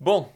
[0.00, 0.28] Bon,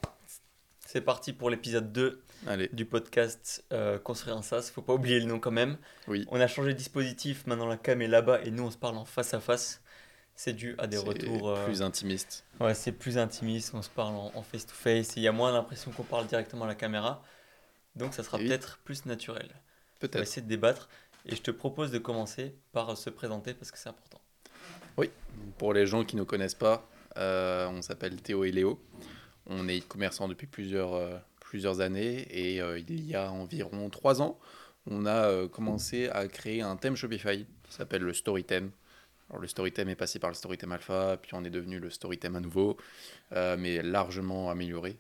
[0.87, 4.71] c'est parti pour l'épisode 2 Allez, du podcast euh, Construire un SaaS.
[4.75, 5.79] Faut pas oublier le nom quand même.
[6.09, 6.27] oui.
[6.31, 8.97] On a changé de dispositif, maintenant la cam est là-bas et nous on se parle
[8.97, 9.81] en face à face.
[10.37, 11.51] C'est dû à des retours.
[11.51, 12.45] euh, plus intimiste.
[12.61, 15.53] Ouais, c'est plus intimiste, on se parle en en face-to-face et il y a moins
[15.53, 17.23] l'impression qu'on parle directement à la caméra.
[17.95, 18.49] Donc ça sera Et oui.
[18.49, 19.47] peut-être plus naturel.
[19.49, 19.61] On va
[20.01, 20.23] Peut-être.
[20.23, 20.89] essayer de débattre
[21.25, 24.21] et je te propose de commencer par se présenter parce que c'est important.
[25.59, 26.87] Pour les gens qui ne nous connaissent pas,
[27.17, 28.81] euh, on s'appelle Théo et Léo.
[29.47, 34.23] On est commerçants depuis plusieurs, euh, plusieurs années et euh, il y a environ trois
[34.23, 34.39] ans,
[34.87, 38.71] on a euh, commencé à créer un thème Shopify qui s'appelle le Storytheme.
[39.31, 42.37] Alors le Storytheme est passé par le Storytheme Alpha, puis on est devenu le Storytheme
[42.37, 42.77] à nouveau,
[43.33, 44.99] mais largement amélioré.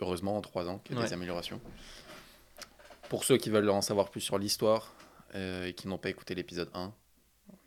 [0.00, 1.60] Heureusement en trois ans qu'il y a des améliorations.
[3.08, 4.92] Pour ceux qui veulent en savoir plus sur l'histoire
[5.34, 6.92] et qui n'ont pas écouté l'épisode 1,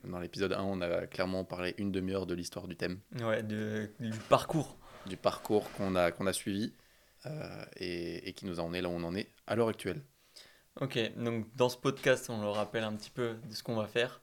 [0.04, 3.90] dans l'épisode 1, on a clairement parlé une demi-heure de l'histoire du thème, Ouais, de,
[4.00, 4.78] du parcours.
[5.06, 6.74] Du parcours qu'on a, qu'on a suivi
[7.26, 10.02] euh, et, et qui nous a emmené là où on en est à l'heure actuelle.
[10.82, 13.88] Ok, donc dans ce podcast, on le rappelle un petit peu de ce qu'on va
[13.88, 14.22] faire.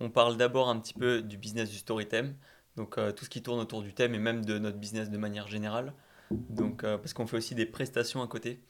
[0.00, 2.34] On parle d'abord un petit peu du business du Storythème,
[2.76, 5.18] donc euh, tout ce qui tourne autour du thème et même de notre business de
[5.18, 5.92] manière générale.
[6.30, 8.60] Donc, euh, parce qu'on fait aussi des prestations à côté.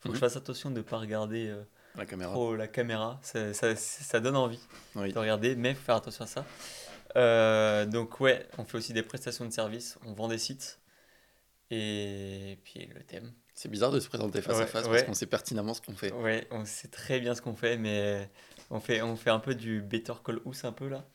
[0.00, 0.28] Faut que je Mhm.
[0.28, 1.54] fasse attention de ne pas regarder
[1.94, 2.32] La caméra.
[2.32, 4.58] trop la caméra, ça, ça- ça donne envie
[4.96, 5.12] Oui.
[5.12, 6.44] de regarder, mais faut faire attention à ça.
[7.16, 10.80] Euh, donc ouais, on fait aussi des prestations de services, on vend des sites
[11.76, 13.32] et puis le thème.
[13.54, 14.90] C'est bizarre de se présenter face Ouais, à face ouais.
[14.90, 16.12] parce qu'on sait pertinemment ce qu'on fait.
[16.12, 18.28] Ouais, on sait très bien ce qu'on fait, mais
[18.70, 21.06] on fait, on fait un peu du Better Call Us un peu là.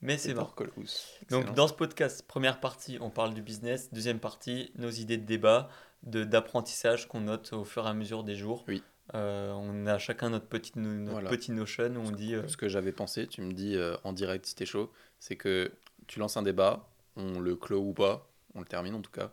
[0.00, 0.34] Mais c'est.
[0.34, 1.06] Better Call Us.
[1.30, 3.92] Donc dans ce podcast, première partie, on parle du business.
[3.92, 5.68] Deuxième partie, nos idées de débat,
[6.02, 8.64] de d'apprentissage qu'on note au fur et à mesure des jours.
[8.68, 8.82] Oui.
[9.14, 11.30] Euh, on a chacun notre petite, no- notre Voilà.
[11.30, 12.34] petit notion où on dit...
[12.34, 15.36] euh, Ce que j'avais pensé, tu me dis euh, en direct si t'es chaud, c'est
[15.36, 15.70] que
[16.06, 19.32] tu lances un débat, on le clôt ou pas, on le termine en tout cas.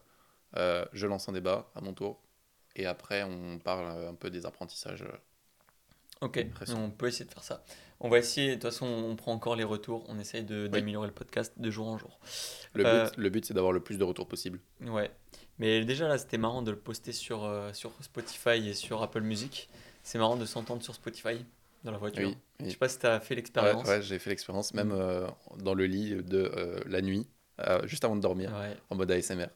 [0.58, 2.22] Euh, je lance un débat à mon tour
[2.75, 5.03] et après on parle euh, un peu des apprentissages.
[5.03, 5.17] euh,
[6.22, 7.64] Ok, on peut essayer de faire ça.
[8.02, 11.14] On va essayer, de toute façon, on prend encore les retours, on essaye d'améliorer le
[11.14, 12.20] podcast de jour en jour.
[12.73, 14.59] Le Euh, but, le but c'est d'avoir le plus de retours possible.
[14.82, 15.11] Ouais,
[15.59, 19.21] mais déjà là, c'était marrant de le poster sur, euh, sur Spotify et sur Apple
[19.21, 19.70] Music.
[20.04, 21.45] C'est marrant de s'entendre sur Spotify
[21.83, 22.30] dans la voiture.
[22.30, 22.71] Oui, Je oui.
[22.71, 23.88] sais pas si tu as fait l'expérience.
[23.88, 25.27] ouais, j'ai fait l'expérience, même euh,
[25.58, 26.52] dans le lit de
[26.86, 27.27] la nuit,
[27.86, 28.76] juste avant de dormir, Ouais.
[28.89, 29.48] en mode ASMR.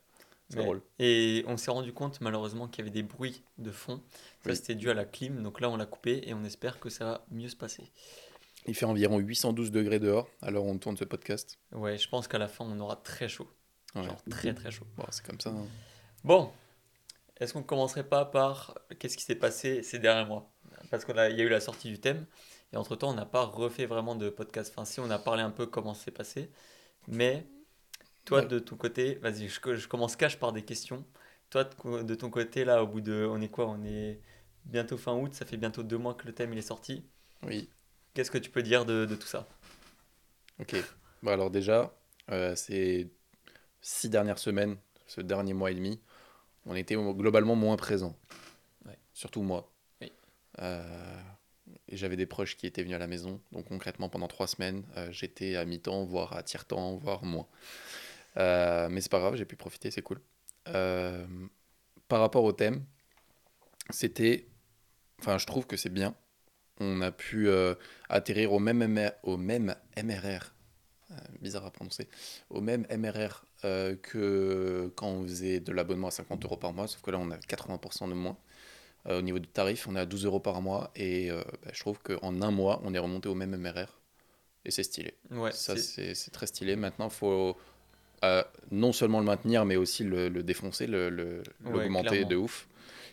[0.50, 0.82] C'est drôle.
[1.00, 4.02] Et on s'est rendu compte malheureusement qu'il y avait des bruits de fond.
[4.44, 4.56] Ça, Oui.
[4.56, 5.42] c'était dû à la clim.
[5.42, 7.92] Donc là, on l'a coupé et on espère que ça va mieux se passer.
[8.68, 11.58] Il fait environ 812 degrés dehors alors on tourne ce podcast.
[11.72, 13.50] Ouais, je pense qu'à la fin, on aura très chaud.
[13.96, 14.04] Ouais.
[14.04, 14.86] Genre très très chaud.
[14.96, 15.50] Bon, c'est comme ça.
[15.50, 15.66] hein.
[16.24, 16.52] Bon,
[17.40, 20.50] est-ce qu'on commencerait pas par qu'est-ce qui s'est passé ces derniers mois?
[20.92, 22.26] Parce qu'il y a eu la sortie du thème
[22.72, 24.72] et entre-temps, on n'a pas refait vraiment de podcast.
[24.76, 26.50] Enfin, si, on a parlé un peu comment c'est passé.
[27.08, 27.46] Mais
[28.26, 28.48] toi, Ouais.
[28.48, 31.06] de ton côté, vas-y, je, je commence cash par des questions.
[31.50, 33.28] Toi, de ton côté, là, au bout de.
[33.30, 34.20] On est quoi On est
[34.66, 37.04] bientôt fin août, ça fait bientôt deux mois que le thème il est sorti.
[37.44, 37.70] Oui,
[38.14, 39.48] Qu'est-ce que tu peux dire de, de tout ça?
[40.60, 40.76] Ok.
[41.22, 41.94] Bon, alors déjà,
[42.32, 43.12] euh, ces
[43.82, 46.00] six dernières semaines, ce dernier mois et demi,
[46.66, 48.16] on était globalement moins présents.
[48.86, 48.98] Ouais.
[49.14, 49.72] Surtout moi.
[50.02, 50.12] Oui.
[50.60, 51.22] Euh,
[51.90, 53.42] et j'avais des proches qui étaient venus à la maison.
[53.52, 57.48] Donc concrètement, pendant trois semaines, euh, j'étais à mi-temps, voire à tiers-temps, voire moins.
[58.38, 60.20] Euh, mais c'est pas grave, j'ai pu profiter, c'est cool.
[60.70, 61.26] Euh,
[62.08, 62.84] par rapport au thème,
[63.90, 64.48] c'était...
[65.20, 66.16] Enfin, je trouve que c'est bien.
[66.80, 67.76] On a pu euh,
[68.10, 70.54] atterrir au même, MR au même MRR,
[71.40, 72.08] bizarre à prononcer,
[72.50, 73.46] au même MRR
[74.02, 77.30] que quand on faisait de l'abonnement à 50 euros par mois, sauf que là on
[77.32, 78.38] a 80% de moins.
[79.08, 82.00] Au niveau du tarif, on est à 12 euros par mois et bah, je trouve
[82.00, 84.02] qu'en un mois, on est remonté au même MRR
[84.66, 85.14] et c'est stylé.
[85.30, 86.76] Ouais, Ça, c'est- très stylé.
[86.76, 87.58] Maintenant, il faut
[88.72, 91.10] non seulement le maintenir, mais aussi le, le défoncer, Ouais,
[91.62, 92.68] l'augmenter de ouf.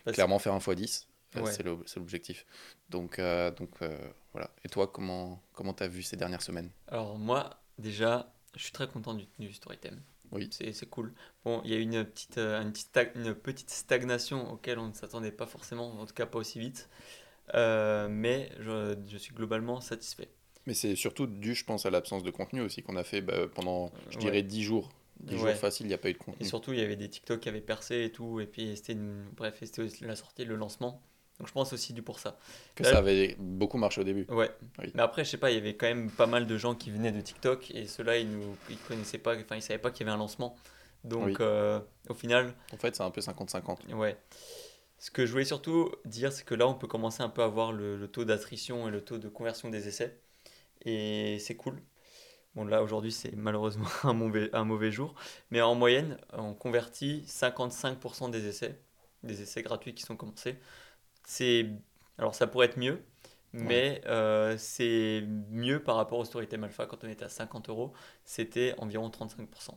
[0.04, 1.06] parce- Clairement, faire un x10,
[1.37, 1.53] euh, Ouais.
[1.53, 2.47] c'est l'objectif.
[2.88, 3.97] Donc, euh, donc euh,
[4.32, 4.50] voilà.
[4.65, 6.70] Et toi, comment comment t'as vu ces dernières semaines?
[6.88, 10.00] Alors moi, déjà, je suis très content du, du Storytime.
[10.32, 10.49] Oui.
[10.53, 11.12] C'est cool.
[11.44, 14.93] Bon, il y a eu une petite, une, petite une petite stagnation auquel on ne
[14.94, 16.88] s'attendait pas forcément, en tout cas pas aussi vite.
[17.55, 20.29] Euh, mais je, je suis globalement satisfait.
[20.67, 23.49] Mais c'est surtout dû, je pense, à l'absence de contenu aussi qu'on a fait bah,
[23.52, 24.25] pendant, je Ouais.
[24.25, 24.90] dirais, 10 jours.
[25.20, 25.38] 10 Ouais.
[25.52, 26.46] jours facile, il n'y a pas eu de Et contenu.
[26.46, 28.40] surtout, il y avait des TikTok qui avaient percé et tout.
[28.40, 29.25] Et puis, c'était une...
[29.37, 31.02] bref, c'était la sortie, le lancement.
[31.38, 32.38] Donc, je pense aussi dû pour ça.
[32.75, 34.26] Que Là- ça avait beaucoup marché au début.
[34.28, 34.50] Ouais.
[34.78, 34.90] Oui.
[34.94, 36.90] Mais après, je sais pas, il y avait quand même pas mal de gens qui
[36.90, 40.06] venaient de TikTok et ceux-là, ils nous ils connaissaient pas, enfin, ils savaient pas qu'il
[40.06, 40.55] y avait un lancement.
[41.05, 41.34] Donc, Oui.
[41.40, 41.81] euh,
[42.11, 43.94] au final, En fait, c'est un peu 50-50.
[43.94, 44.19] Ouais.
[44.99, 47.46] Ce que je voulais surtout dire, c'est que là, on peut commencer un peu à
[47.49, 50.19] voir le, le taux d'attrition et le taux de conversion des essais.
[50.84, 51.81] Et c'est cool.
[52.55, 55.14] Bon, là, aujourd'hui, c'est malheureusement un mauvais, un mauvais jour.
[55.50, 58.81] Mais en moyenne, on convertit 55% des essais,
[59.23, 60.58] des essais gratuits qui sont commencés.
[61.25, 61.67] C'est...
[62.19, 63.02] Alors, ça pourrait être mieux,
[63.52, 66.87] mais euh, c'est mieux par rapport au Storytime Alpha.
[66.87, 67.93] Quand on était à 50 euros,
[68.25, 69.70] c'était environ 35%.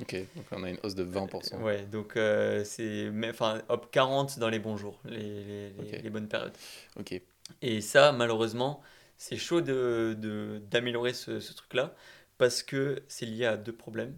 [0.00, 1.62] Ok, donc on a une hausse de 20%.
[1.62, 3.10] Ouais, donc euh, c'est...
[3.28, 6.56] Enfin, hop, 40 dans les bons jours, les, les, les, les bonnes périodes.
[6.98, 7.20] Ok.
[7.62, 8.82] Et ça, malheureusement,
[9.18, 11.94] c'est chaud d'améliorer de, d'améliorer ce, ce truc-là
[12.38, 14.16] parce que c'est lié à deux problèmes.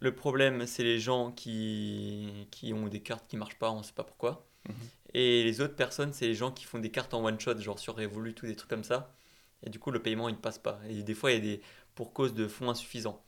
[0.00, 3.82] Le problème, c'est les gens qui, qui ont des cartes qui marchent pas, on ne
[3.82, 4.46] sait pas pourquoi.
[4.68, 4.74] Mhm.
[5.14, 7.78] Et les autres personnes, c'est les gens qui font des cartes en one shot, genre
[7.78, 9.14] sur Revolut ou des trucs comme ça.
[9.62, 10.80] Et du coup, le paiement, il ne passe pas.
[10.88, 11.62] Et des fois, il y a des
[11.94, 13.22] pour cause de fonds insuffisants.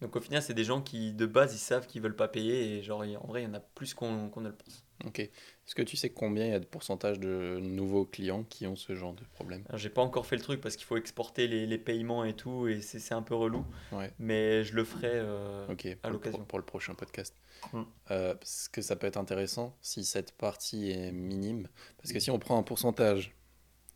[0.00, 2.78] Donc au final, c'est des gens qui, de base, ils savent qu'ils veulent pas payer.
[2.78, 4.84] Et genre, en vrai, il y en a plus qu'on qu'on ne le pense.
[5.06, 5.20] Ok.
[5.20, 8.76] Est-ce que tu sais combien il y a de pourcentage de nouveaux clients qui ont
[8.76, 11.66] ce genre de problème j'ai pas encore fait le truc parce qu'il faut exporter les,
[11.66, 12.68] les paiements et tout.
[12.68, 13.64] Et c'est un peu relou.
[13.92, 14.12] Ouais.
[14.18, 15.10] Mais je le ferai.
[15.12, 16.44] euh, le, l'occasion.
[16.44, 17.34] pour le prochain podcast.
[17.72, 17.82] Mm.
[18.10, 21.68] Euh, parce que ça peut être intéressant si cette partie est minime.
[21.98, 23.32] Parce que si on prend un pourcentage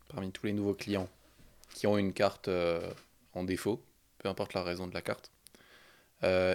[0.09, 1.09] parmi tous les nouveaux clients
[1.73, 2.89] qui ont une carte euh,
[3.33, 3.83] en défaut,
[4.19, 5.31] peu importe la raison de la carte,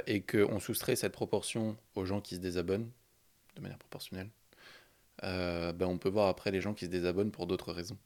[0.06, 2.90] et qu'on soustrait cette proportion aux gens qui se désabonnent
[3.54, 4.28] de manière proportionnelle,
[5.24, 7.98] euh, ben on peut voir après les gens qui se désabonnent pour d'autres raisons.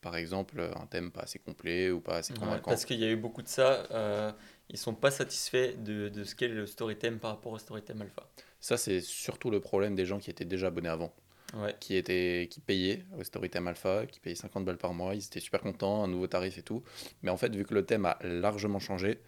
[0.00, 2.70] Par exemple, un thème pas assez complet ou pas assez Ouais, convaincant.
[2.70, 3.86] parce qu'il y a eu beaucoup de ça.
[3.90, 4.32] euh,
[4.70, 8.28] ils sont pas satisfaits de, de ce qu'est le Storytime par rapport au Storytime Alpha.
[8.60, 11.12] Ça, c'est surtout le problème des gens qui étaient déjà abonnés avant.
[11.56, 11.74] Ouais.
[11.80, 15.14] qui, étaient, qui payaient au Storytime Alpha, qui payaient 50 balles par mois.
[15.14, 16.82] Ils étaient super contents, un nouveau tarif et tout.
[17.22, 19.18] Mais en fait, vu que le thème a largement changé,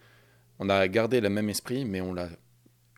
[0.59, 2.29] on a gardé le même esprit, mais on l'a.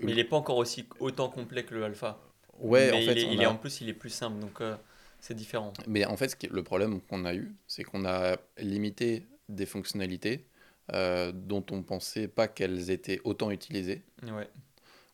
[0.01, 2.19] Mais il n'est pas encore aussi autant complet que le Alpha.
[2.63, 4.10] Ouais, Mais en fait, il, est, on il a- est en plus, il est plus
[4.10, 4.75] simple, donc euh,
[5.19, 5.74] c'est différent.
[5.88, 10.45] Mais en fait, le problème qu'on a eu, c'est qu'on a limité des fonctionnalités
[10.94, 14.50] euh, dont on pensait pas qu'elles étaient autant utilisées Ouais.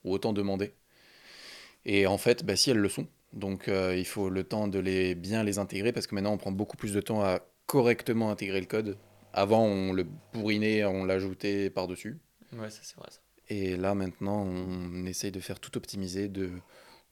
[0.03, 0.73] ou autant demandées.
[1.85, 3.07] Et en fait, bah, si elles le sont.
[3.33, 6.37] Donc euh, il faut le temps de les bien les intégrer parce que maintenant on
[6.37, 8.97] prend beaucoup plus de temps à correctement intégrer le code.
[9.33, 12.17] Avant on le bourrinait, on l'ajoutait par-dessus.
[12.53, 13.07] Ouais, ça c'est vrai.
[13.11, 13.19] Ça.
[13.49, 16.49] Et là maintenant on essaye de faire tout optimiser, de,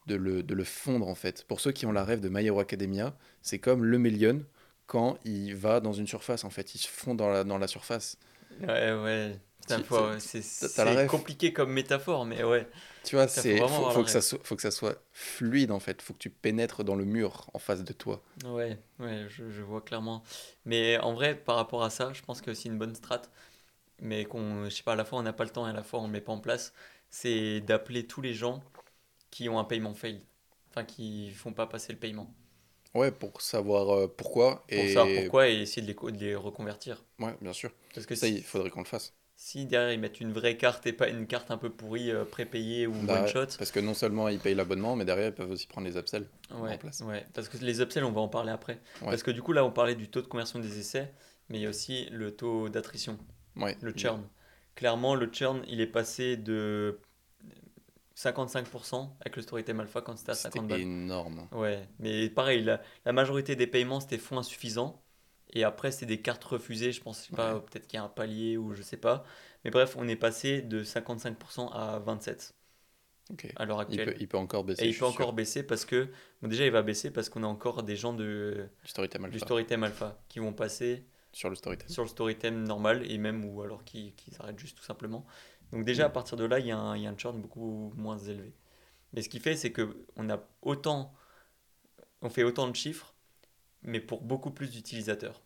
[0.08, 1.44] de, le, de le fondre en fait.
[1.48, 4.44] Pour ceux qui ont la rêve de My Hero Academia, c'est comme le Mélion
[4.88, 6.74] quand il va dans une surface en fait.
[6.76, 8.18] Il se fond dans la, dans la surface.
[8.62, 9.40] Ouais, ouais.
[10.20, 12.68] C'est compliqué comme métaphore, mais ouais.
[13.04, 16.02] Tu vois, faut c'est faut, que ça faut que ça soit fluide en fait.
[16.02, 18.22] Faut que tu pénètres dans le mur en face de toi.
[18.46, 20.24] Ouais, ouais, je, je vois clairement.
[20.66, 23.24] Mais en vrai, par rapport à ça, je pense que c'est une bonne strat,
[24.02, 25.74] mais qu'on, je sais pas, à la fois on n'a pas le temps et à
[25.74, 26.74] la fois on le met pas en place,
[27.10, 28.64] c'est d'appeler tous les gens
[29.32, 30.22] qui ont un paiement failed,
[30.70, 32.34] enfin qui font pas passer le paiement,
[32.94, 34.66] Ouais, pour savoir euh, pourquoi.
[34.74, 34.94] pour et...
[34.94, 37.04] savoir pourquoi et essayer de les, co- de les reconvertir.
[37.20, 37.72] Ouais, bien sûr.
[37.94, 39.14] Parce que Ça, si, il faudrait qu'on le fasse.
[39.36, 42.26] si derrière ils mettent une vraie carte et pas une carte un peu pourrie, euh,
[42.26, 45.36] prépayée ou Bah, one shot, Parce que non seulement ils payent l'abonnement, mais derrière ils
[45.36, 46.28] peuvent aussi prendre les upsells.
[46.52, 47.02] Ouais, en place.
[47.02, 48.80] ouais, parce que les upsells, on va en parler après.
[49.02, 49.08] Ouais.
[49.10, 51.14] Parce que du coup, là, on parlait du taux de conversion des essais,
[51.50, 53.20] mais il y a aussi le taux d'attrition,
[53.56, 53.78] Ouais.
[53.82, 54.24] le churn.
[54.76, 57.00] Clairement, le churn, il est passé de
[58.18, 60.82] 55% avec le Storytime Alpha quand c'était à 50 C'était balles.
[60.82, 61.48] énorme.
[61.52, 65.04] Ouais, mais pareil, la, la majorité des paiements, c'était fonds insuffisants.
[65.54, 66.92] Et après, c'est des cartes refusées.
[66.92, 67.62] Je pense je sais pas, Ouais.
[67.62, 69.24] peut-être qu'il y a un palier ou je sais pas.
[69.64, 72.54] Mais bref, on est passé de 55% à 27%
[73.30, 73.54] Ok.
[73.56, 74.14] à l'heure Il actuelle.
[74.14, 74.86] peut, il peut encore baisser.
[74.86, 76.10] Et il peut encore sûr, baisser parce que,
[76.42, 79.40] bon, déjà, il va baisser parce qu'on a encore des gens de, Du Storytime du
[79.84, 80.18] Alpha.
[80.30, 81.90] Qui vont passer Sur le Storytime.
[81.90, 85.26] sur le normal et même ou alors qui, qui s'arrêtent juste tout simplement.
[85.72, 87.40] Donc déjà à partir de là, il y, a un, il y a un churn
[87.42, 88.54] beaucoup moins élevé.
[89.14, 91.14] Mais ce qui fait, c'est que on a autant,
[92.22, 93.14] on fait autant de chiffres,
[93.84, 95.42] mais pour beaucoup plus d'utilisateurs.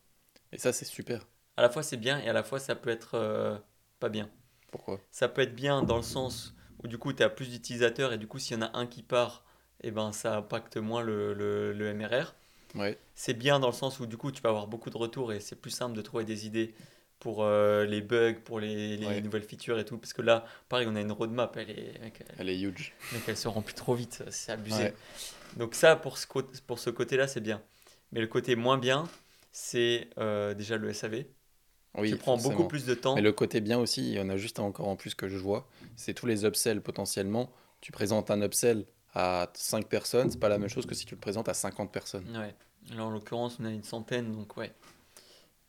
[0.51, 1.27] Et ça, c'est super.
[1.57, 3.57] À la fois c'est bien et à la fois ça peut être euh,
[3.99, 4.29] pas bien.
[4.71, 4.99] Pourquoi?
[5.11, 8.17] Ça peut être bien dans le sens où du coup tu as plus d'utilisateurs et
[8.17, 9.43] du coup s'il y en a un qui part,
[9.81, 12.33] et ben ça impacte moins le, le, le MRR.
[12.75, 12.97] Ouais.
[13.15, 15.39] C'est bien dans le sens où du coup tu vas avoir beaucoup de retours et
[15.39, 16.73] c'est plus simple de trouver des idées
[17.21, 19.21] pour euh, les bugs, pour les, les Ouais.
[19.21, 19.97] nouvelles features et tout.
[19.97, 22.93] Parce que là, pareil, on a une roadmap, elle, est, mec, elle, Elle est huge.
[23.13, 24.83] mec, elle se remplit trop vite, c'est abusé.
[24.83, 24.93] Ouais.
[25.55, 27.61] Donc ça, pour ce, cô- pour ce côté-là, c'est bien.
[28.11, 29.07] Mais le côté moins bien,
[29.51, 31.25] c'est euh, déjà le SAV.
[31.97, 32.55] Oui, qui prend forcément.
[32.55, 33.15] beaucoup plus de temps.
[33.15, 35.37] Mais le côté bien aussi, il y en a juste encore en plus que je
[35.37, 37.51] vois, c'est tous les upsells potentiellement.
[37.81, 41.15] Tu présentes un upsell à 5 personnes, c'est pas la même chose que si tu
[41.15, 42.25] le présentes à 50 personnes.
[42.35, 42.55] Ouais.
[42.95, 44.71] Là, en l'occurrence, on a une centaine, donc ouais.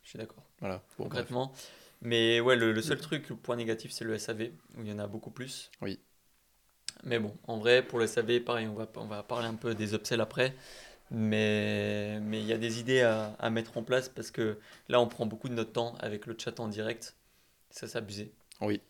[0.05, 0.45] Je suis d'accord.
[0.63, 0.83] Voilà.
[0.99, 1.29] Bon, bref.
[1.29, 1.53] concrètement.
[2.01, 4.93] Mais ouais, le, le seul truc, le point négatif, c'est le SAV, où il y
[4.93, 5.71] en a beaucoup plus.
[5.83, 6.01] Oui.
[7.05, 9.75] Mais bon, en vrai, pour le SAV, pareil, on va, on va parler un peu
[9.75, 10.55] des upsells après.
[11.11, 15.01] Mais mais il y a des idées à, à mettre en place parce que là,
[15.01, 17.17] on prend beaucoup de notre temps avec le chat en direct.
[17.71, 18.33] Ça, c'est abusé.
[18.61, 18.81] Oui.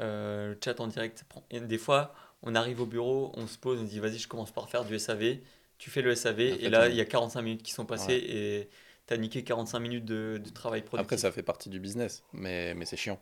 [0.00, 1.44] Euh, le chat en direct, prend.
[1.50, 4.52] et des fois, on arrive au bureau, on se pose, on dit vas-y, je commence
[4.52, 5.38] par faire du SAV.
[5.78, 8.14] Tu fais le SAV, En et là, il y a 45 minutes qui sont passées
[8.14, 8.70] et
[9.08, 11.12] tu as niqué 45 minutes de, de travail productif.
[11.12, 13.20] Après, ça fait partie du business, mais, mais c'est chiant.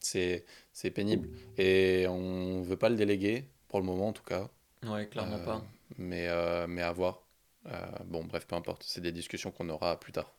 [0.00, 1.28] C'est c'est pénible.
[1.58, 4.48] Et on veut pas le déléguer, pour le moment en tout cas.
[4.84, 5.62] Ouais, clairement Euh, pas.
[5.98, 7.22] Mais, euh, mais à voir.
[7.66, 8.84] Euh, bon, bref, peu importe.
[8.86, 10.32] C'est des discussions qu'on aura plus tard.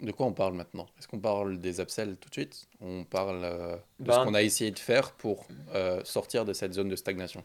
[0.00, 0.86] De quoi on parle maintenant?
[0.98, 2.66] Est-ce qu'on parle des upsells tout de suite?
[2.80, 3.42] On parle
[4.00, 5.46] de Bah, ce qu'on a essayé de faire pour
[6.04, 7.44] sortir de cette zone de stagnation?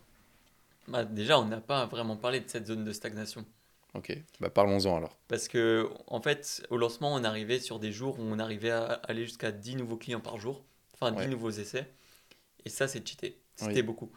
[0.87, 3.45] Bah, déjà, on n'a pas vraiment parlé de cette zone de stagnation.
[3.95, 5.17] Ok, bah parlons-en alors.
[5.27, 8.85] Parce que, en fait, au lancement, on arrivait sur des jours où on arrivait à
[9.07, 11.27] aller jusqu'à 10 nouveaux clients par jour, enfin 10 Ouais.
[11.27, 11.91] nouveaux essais.
[12.65, 13.39] Et ça, c'est cheaté.
[13.55, 13.81] C'était Oui.
[13.83, 14.11] beaucoup.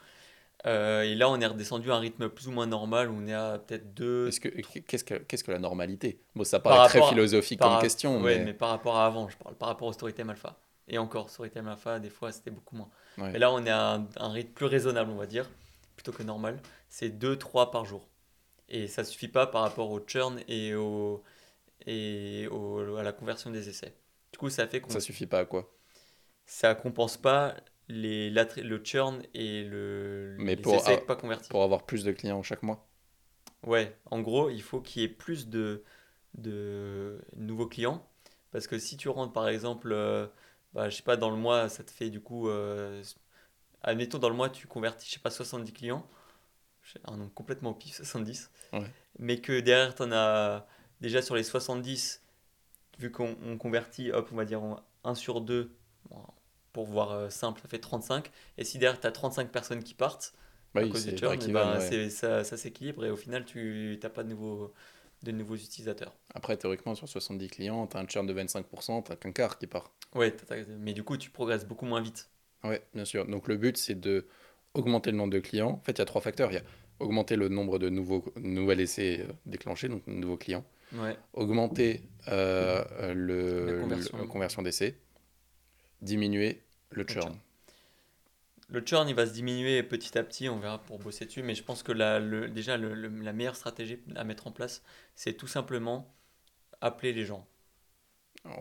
[0.67, 3.27] Euh, et là, on est redescendu à un rythme plus ou moins normal où on
[3.27, 4.29] est à peut-être 2.
[4.29, 6.21] Est-ce que qu'est-ce que qu'est-ce que la normalité?
[6.37, 8.55] Bon, ça Par paraît très rapport à- philosophique par comme rap- question, Ouais, mais, mais
[8.55, 9.57] par rapport à avant, je parle.
[9.57, 10.57] Par rapport au Storytime Alpha.
[10.87, 12.91] Et encore, Storytime Alpha, des fois, c'était beaucoup moins.
[13.19, 13.35] ouais.
[13.35, 15.49] Et là, on est à un, un rythme plus raisonnable, on va dire,
[15.97, 16.61] plutôt que normal.
[16.89, 18.07] C'est 2-3 par jour.
[18.73, 21.23] Et ça suffit pas par rapport au churn et, au,
[21.87, 23.95] et au- à la conversion des essais.
[24.33, 25.75] Du coup, ça fait qu'on ça suffit pas à quoi?
[26.47, 27.57] Ça compense pas
[27.89, 31.51] les, le churn et le, Mais les pour- essais pas convertis.
[31.51, 32.87] Pour avoir plus de clients chaque mois?
[33.65, 35.85] Ouais, en gros, il faut qu'il y ait plus de,
[36.35, 38.07] de nouveaux clients.
[38.51, 40.27] Parce que si tu rentres, par exemple, euh,
[40.75, 42.49] bah, je sais pas, dans le mois, ça te fait du coup.
[42.49, 43.03] Euh,
[43.83, 46.09] admettons, dans le mois, tu convertis, je sais pas, 70 clients.
[47.05, 48.51] Un nombre complètement au pif, 70.
[48.73, 48.81] Ouais.
[49.19, 50.67] Mais que derrière, tu en as
[51.01, 52.23] déjà sur les 70,
[52.99, 54.61] vu qu'on on convertit, hop, on va dire
[55.05, 55.71] 1 sur 2,
[56.73, 58.31] pour voir euh, simple, ça fait 35.
[58.59, 60.33] Et si derrière, tu as 35 personnes qui partent,
[60.75, 62.11] Bah à cause du ben, ouais.
[62.11, 64.73] ça, ça s'équilibre et au final, tu n'as pas de nouveaux,
[65.23, 66.15] de nouveaux utilisateurs.
[66.35, 69.67] Après, théoriquement, sur 70 clients, tu as un churn de 25%, tu qu'un quart qui
[69.67, 69.91] part.
[70.15, 70.35] Ouais,
[70.79, 72.31] mais du coup, tu progresses beaucoup moins vite.
[72.65, 73.27] Ouais, bien sûr.
[73.27, 74.27] Donc le but, c'est de
[74.75, 75.71] augmenter le nombre de clients.
[75.71, 76.51] En fait, il y a trois facteurs.
[76.51, 76.63] Il y a
[77.03, 78.25] augmenter le nombre de nouveaux,
[78.79, 80.65] essais euh, déclenchés, donc de nouveaux clients.
[80.93, 84.19] Ouais, Augmenter euh, euh, le, La conversion.
[84.19, 84.97] le- la conversion d'essais.
[86.03, 87.35] Diminuer le churn.
[88.69, 91.55] Le churn, il va se diminuer petit à petit, on verra pour bosser dessus, mais
[91.55, 94.83] je pense que la, le- déjà, le- le- la meilleure stratégie à mettre en place,
[95.15, 96.13] c'est tout simplement
[96.81, 97.47] appeler les gens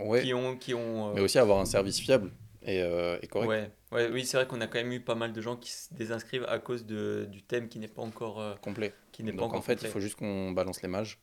[0.05, 0.57] Ouais, qui ont...
[0.57, 2.31] Qui ont euh, mais aussi avoir un service fiable
[2.63, 3.49] et, euh, et correct.
[3.49, 5.71] ouais, ouais, oui, c'est vrai qu'on a quand même eu pas mal de gens qui
[5.71, 8.93] se désinscrivent à cause de, du thème qui n'est pas encore, euh, Complet.
[9.11, 9.89] qui n'est pas Donc encore en fait, complet.
[9.89, 11.19] il faut juste qu'on balance les mages.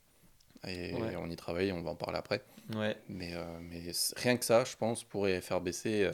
[0.67, 1.15] Et Ouais.
[1.17, 2.43] on y travaille, on va en parler après.
[2.75, 6.11] Ouais, Mais, euh, mais rien que ça, je pense, pourrait faire baisser.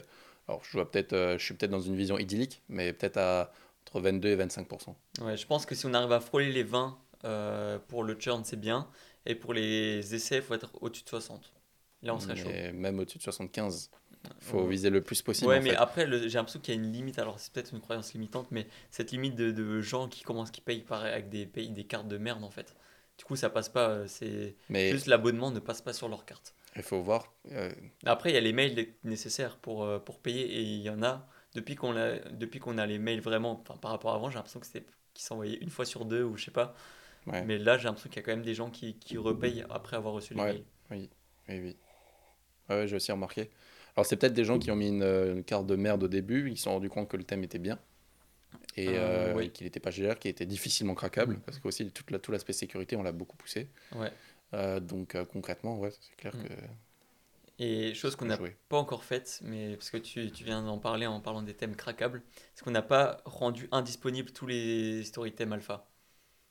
[0.47, 3.51] alors, je, vois peut-être, je suis peut-être dans une vision idyllique, mais peut-être à
[3.87, 4.95] entre 22 et 25%.
[5.21, 8.43] Ouais, je pense que si on arrive à frôler les 20 euh, pour le churn,
[8.45, 8.87] c'est bien.
[9.25, 11.53] Et pour les essais, il faut être au-dessus de 60.
[12.03, 12.49] Là, on serait chaud.
[12.51, 13.89] Mais même au-dessus de 75.
[14.41, 15.49] Il faut viser le plus possible.
[15.49, 15.75] Ouais, en mais fait.
[15.75, 17.19] après, j'ai l'impression qu'il y a une limite.
[17.19, 20.61] Alors, c'est peut-être une croyance limitante, mais cette limite de, de gens qui commencent, qui
[20.61, 21.47] payent par, avec des,
[21.87, 22.75] cartes de merde, en fait.
[23.17, 23.89] Du coup, ça passe pas.
[23.89, 26.55] euh, C'est Mais juste l'abonnement ne passe pas sur leur carte.
[26.75, 27.33] il faut voir.
[27.51, 27.71] euh,
[28.05, 31.03] Après, il y a les mails nécessaires pour, euh, pour payer et il y en
[31.03, 31.27] a.
[31.55, 34.35] Depuis qu'on a, depuis qu'on a les mails vraiment, enfin, par rapport à avant, j'ai
[34.35, 36.75] l'impression que c'était qu'ils s'envoyaient une fois sur deux ou je sais pas.
[37.27, 39.65] ouais, Mais là, j'ai l'impression qu'il y a quand même des gens qui, qui repayent
[39.69, 40.45] après avoir reçu les Ouais.
[40.45, 40.65] mails.
[40.91, 41.09] Oui,
[41.49, 41.77] oui.
[42.69, 43.51] Ouais, ouais, j'ai aussi remarqué.
[43.95, 46.07] Alors, c'est peut-être des gens qui ont mis une, euh, une carte de merde au
[46.07, 47.79] début, ils se sont rendus compte que le thème était bien
[48.77, 52.11] et Euh, euh, qu'il n'était pas cher, qu'il était difficilement craquable, parce que aussi toute
[52.11, 53.69] la- tout l'aspect sécurité, on l'a beaucoup poussé.
[53.95, 54.13] Ouais.
[54.53, 56.39] Euh, donc, concrètement, ouais, c'est clair Mm.
[56.39, 56.47] que.
[57.59, 58.37] Et chose qu'on n'a
[58.69, 61.75] pas encore faite, mais parce que tu, tu viens d'en parler en parlant des thèmes
[61.75, 62.21] craquables,
[62.53, 65.89] c'est qu'on n'a pas rendu indisponibles tous les story thèmes alpha.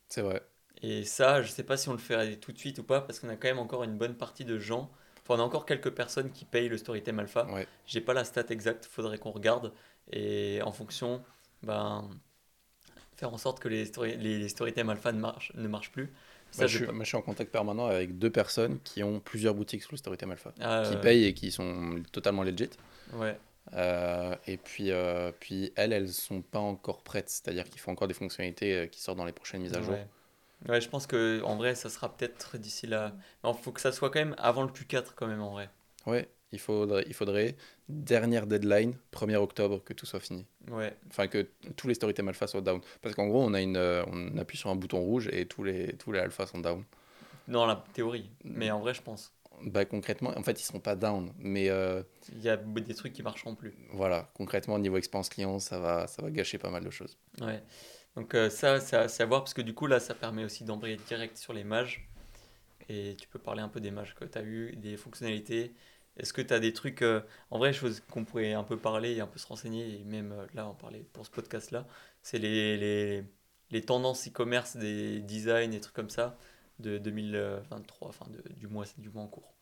[0.08, 0.42] C'est vrai.
[0.82, 3.18] Et ça, je sais pas si on le ferait tout de suite ou pas, parce
[3.20, 4.92] qu'on a quand même encore une bonne partie de gens.
[5.24, 7.46] Enfin, on a encore quelques personnes qui payent le story theme alpha.
[7.46, 7.66] Ouais.
[7.86, 9.72] J'ai pas la stat exacte, faudrait qu'on regarde.
[10.12, 11.22] Et en fonction,
[11.62, 12.08] ben,
[13.16, 14.46] faire en sorte que les story, les,
[14.88, 16.12] alpha ne marchent, ne marchent plus.
[16.50, 19.02] Ça, Moi, je, suis, pas- moi, je suis en contact permanent avec deux personnes qui
[19.02, 22.44] ont plusieurs boutiques sur le Storytime Alpha, Ah, qui euh, payent et qui sont totalement
[22.44, 22.70] legit.
[23.12, 23.36] Ouais.
[23.72, 28.08] Euh, et puis, euh, puis elles, elles sont pas encore prêtes, c'est-à-dire qu'il faut encore
[28.08, 29.94] des fonctionnalités euh, qui sortent dans les prochaines mises à jour.
[29.94, 30.06] Ouais.
[30.68, 33.12] Ouais, je pense que en vrai, ça sera peut-être d'ici là.
[33.44, 35.68] Il faut que ça soit quand même avant le Q4 quand même en vrai.
[36.06, 37.56] Ouais, il faudrait, il faudrait
[37.88, 40.46] dernière deadline, 1er octobre, que tout soit fini.
[40.70, 40.96] Ouais.
[41.10, 42.80] Enfin, que tous les Storytime Alpha soient down.
[43.02, 45.64] Parce qu'en gros, on, a une, euh, on appuie sur un bouton rouge et tous
[45.64, 46.84] les, tous les alphas sont down.
[47.48, 48.30] Dans la théorie.
[48.44, 49.32] Mais en vrai, je pense.
[49.62, 51.32] Bah, concrètement, en fait, ils seront pas down.
[51.38, 52.02] Mais euh,
[52.32, 53.74] Il y a des trucs qui marcheront plus.
[53.92, 57.18] voilà, concrètement, niveau expérience client, ça va, ça va gâcher pas mal de choses.
[57.40, 57.62] Ouais.
[58.16, 60.96] Donc euh, ça, c'est à, voir parce que du coup là, ça permet aussi d'embrayer
[60.96, 62.08] direct sur les mages.
[62.88, 65.74] Et tu peux parler un peu des mages que tu as eu, des fonctionnalités
[66.18, 69.14] Est-ce que tu as des trucs, euh, en vrai, choses qu'on pourrait un peu parler
[69.14, 71.86] et un peu se renseigner, et même euh, là, en parler pour ce podcast-là,
[72.22, 73.24] c'est les, les,
[73.70, 76.36] les tendances e-commerce des designs et trucs comme ça
[76.78, 79.54] de 2023, enfin de, du, mois, du mois en cours.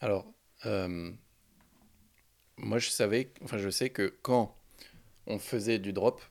[0.00, 0.32] Alors,
[2.56, 4.56] moi je savais, enfin je sais que quand
[5.26, 6.22] on faisait du drop,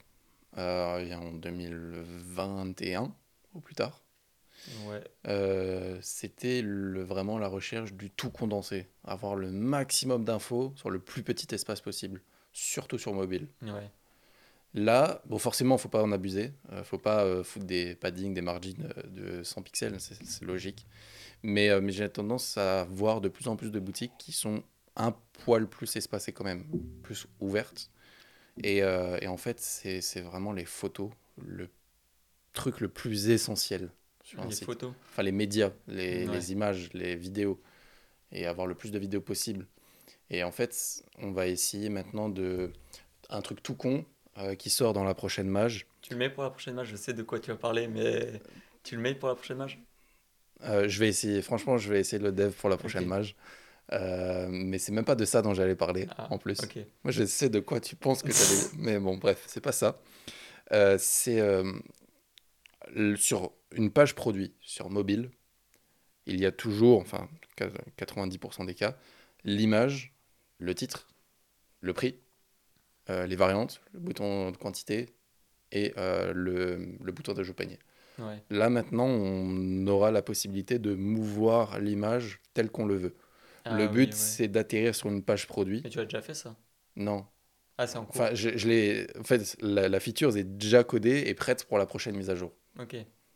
[0.57, 3.13] en 2021
[3.53, 4.03] ou plus tard,
[4.87, 10.99] Ouais, euh, c'était vraiment la recherche du tout condensé, avoir le maximum d'infos sur le
[10.99, 12.21] plus petit espace possible,
[12.53, 13.47] surtout sur mobile.
[13.63, 13.89] ouais,
[14.73, 16.53] Là, bon, forcément, faut pas en abuser.
[16.71, 20.85] Euh, faut pas euh, foutre des paddings, des margins euh, de 100 pixels, c'est logique.
[21.43, 24.63] Mais, euh, mais j'ai tendance à voir de plus en plus de boutiques qui sont
[24.95, 26.65] un poil plus espacées quand même,
[27.03, 27.89] plus ouvertes.
[28.63, 31.69] Et, euh, et en fait, c'est vraiment les photos, le
[32.53, 33.91] truc le plus essentiel
[34.23, 34.65] sur un les site.
[34.65, 34.93] photos.
[35.11, 36.33] Enfin, les médias, les, Ouais.
[36.33, 37.61] les images, les vidéos.
[38.31, 39.67] Et avoir le plus de vidéos possible.
[40.29, 42.71] Et en fait, on va essayer maintenant de...
[43.29, 44.05] Un truc tout con
[44.37, 45.87] euh, qui sort dans la prochaine mage.
[46.01, 48.41] Tu le mets pour la prochaine match, je sais de quoi tu vas parler, mais
[48.83, 49.79] tu le mets pour la prochaine match
[50.63, 53.09] Euh, je vais essayer, franchement, je vais essayer de le dev pour la prochaine Ok.
[53.09, 53.35] mage.
[53.93, 56.57] Euh, mais c'est même pas de ça dont j'allais parler Ah, en plus.
[57.03, 58.69] Moi, je sais de quoi tu penses que t'allais.
[58.77, 59.99] mais bon, bref, c'est pas ça.
[60.71, 61.73] Euh, c'est euh,
[63.15, 65.29] sur une page produit sur mobile,
[66.25, 67.29] il y a toujours, enfin,
[67.97, 68.97] 90% des cas,
[69.43, 70.13] l'image,
[70.59, 71.07] le titre,
[71.81, 72.15] le prix,
[73.09, 75.09] les variantes, le bouton de quantité
[75.73, 77.79] et le, le bouton d'ajout panier.
[78.19, 78.41] ouais.
[78.49, 83.15] Là maintenant, on aura la possibilité de mouvoir l'image telle qu'on le veut.
[83.65, 84.13] Ah le oui, but, ouais.
[84.13, 85.83] c'est d'atterrir sur une page produit.
[85.83, 86.55] Mais tu as déjà fait ça?
[86.95, 87.25] Non.
[87.77, 88.21] Ah, c'est en cours.
[88.21, 89.07] Enfin, je, je l'ai.
[89.19, 92.35] En fait, la, la feature est déjà codée et prête pour la prochaine mise à
[92.35, 92.53] jour.
[92.79, 92.93] Ok,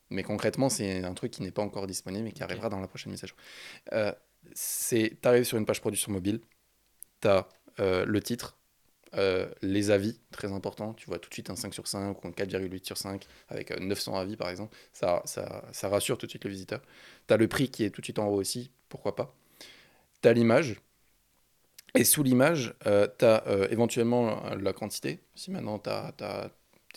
[0.09, 2.87] Mais concrètement, c'est un truc qui n'est pas encore disponible et qui arrivera dans la
[2.87, 3.37] prochaine mise à jour.
[3.93, 4.13] Euh,
[4.53, 6.41] c'est, t'arrives sur une page produit sur mobile,
[7.21, 7.47] t'as
[7.79, 8.57] euh, le titre,
[9.15, 10.93] euh, les avis, très important.
[10.95, 13.71] Tu vois tout de suite un 5 sur 5 ou un 4,8 sur 5 avec
[13.71, 14.75] euh, 900 avis par exemple.
[14.93, 16.81] Ça, ça, ça rassure tout de suite le visiteur.
[17.27, 19.35] T'as le prix qui est tout de suite en haut aussi, pourquoi pas.
[20.25, 20.81] T'as l'image.
[21.93, 25.19] Et sous l'image, euh, tu as éventuellement euh, la quantité.
[25.35, 26.49] Si maintenant tu es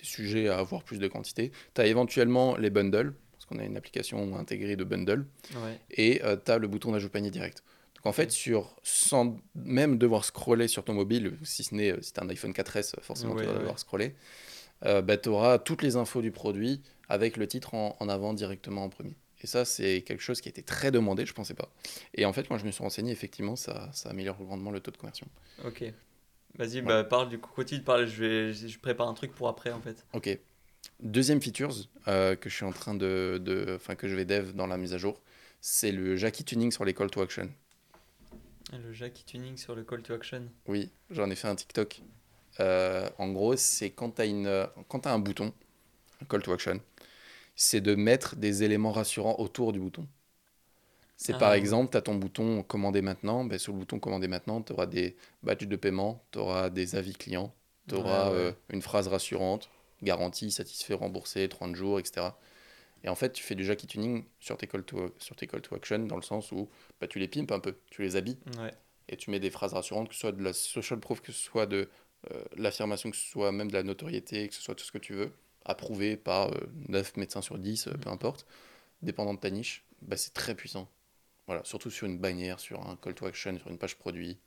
[0.02, 1.52] sujet à avoir plus de quantité.
[1.74, 5.26] Tu as éventuellement les bundles, parce qu'on a une application intégrée de bundles.
[5.54, 5.78] ouais.
[5.90, 7.62] Et tu as le bouton d'ajout panier direct.
[7.98, 12.00] Donc en fait, sur, sans même devoir scroller sur ton mobile, si ce n'est euh,
[12.00, 14.14] si tu as un iPhone 4S, forcément Ouais, tu vas devoir scroller,
[14.86, 18.34] euh, bah, tu auras toutes les infos du produit avec le titre en, en avant
[18.34, 19.16] directement en premier.
[19.40, 21.70] Et ça, c'est quelque chose qui a été très demandé, je pensais pas.
[22.14, 24.90] Et en fait, quand je me suis renseigné, effectivement, ça, ça améliore grandement le taux
[24.90, 25.29] de conversion.
[25.64, 25.85] Ok.
[26.57, 28.07] Vas-y, bah, parle du coup, continue de parler.
[28.07, 30.05] Je, vais, je prépare un truc pour après en fait.
[30.12, 30.37] Ok.
[31.01, 33.40] Deuxième features euh, que je suis en train de,
[33.96, 35.20] que je vais dev dans la mise à jour,
[35.61, 37.48] c'est le Jackie tuning sur les call to action.
[38.72, 40.46] Le Jackie Tuning sur le call to action.
[40.66, 42.03] Oui, j'en ai fait un TikTok.
[42.61, 45.55] Euh, en gros, c'est quand tu as, t'as un bouton,
[46.20, 46.79] un call to action,
[47.59, 50.09] c'est de mettre des éléments rassurants autour du bouton.
[51.16, 54.29] C'est Ah, par exemple, tu as ton bouton commander maintenant, ben, sous le bouton commander
[54.29, 57.53] maintenant, tu auras des badges de paiement, tu auras des avis clients,
[57.88, 58.42] tu auras Ouais, ouais.
[58.44, 59.68] euh, une phrase rassurante,
[60.03, 62.38] garantie, satisfait, remboursé, 30 jours, etc.
[63.05, 65.61] Et en fait, tu fais du Jackie tuning sur tes call to, sur tes call
[65.62, 66.68] to action dans le sens où
[67.01, 68.73] bah, tu les pimpes un peu, tu les habilles Ouais.
[69.09, 71.42] et tu mets des phrases rassurantes, que ce soit de la social proof, que ce
[71.42, 71.88] soit de
[72.33, 74.99] euh, l'affirmation, que ce soit même de la notoriété, que ce soit tout ce que
[74.99, 75.33] tu veux,
[75.68, 78.46] approuvé par euh, 9 médecins sur 10, euh, peu importe,
[79.02, 80.88] dépendant de ta niche, bah, c'est très puissant.
[81.46, 84.38] Voilà, surtout sur une bannière, sur un call to action, sur une page produit.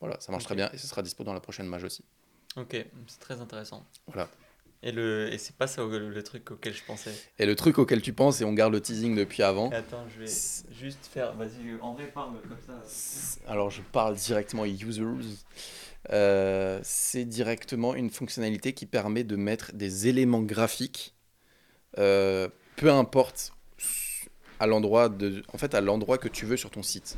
[0.00, 2.04] Voilà, ça marche très bien et ce sera dispo dans la prochaine mage aussi.
[2.56, 3.84] Ok, c'est très intéressant.
[4.06, 4.28] Voilà.
[4.82, 7.12] Et, le, et c'est pas ça le, le truc auquel je pensais.
[7.38, 10.20] Et le truc auquel tu penses, et on garde le teasing depuis avant, Attends, je
[10.20, 11.34] vais C'est- juste faire.
[11.34, 13.50] Vas-y, en vrai, parle comme ça.
[13.50, 15.02] Alors, je parle directement users.
[16.12, 21.14] Euh, c'est directement une fonctionnalité qui permet de mettre des éléments graphiques,
[21.98, 23.52] euh, peu importe
[24.60, 27.16] à l'endroit de, en fait, à l'endroit que tu veux sur ton site.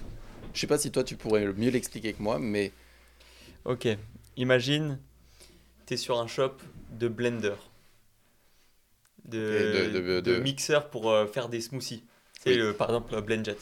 [0.54, 2.72] Je sais pas si toi tu pourrais mieux l'expliquer que moi, mais
[3.64, 3.86] Ok,
[4.36, 4.98] imagine,
[5.88, 6.52] tu es sur un shop
[6.92, 7.54] de blender,
[9.24, 12.04] de, de- de- de de- mixeur pour euh, faire des smoothies.
[12.40, 12.56] C'est Oui.
[12.56, 13.56] le- par exemple le Blendjet.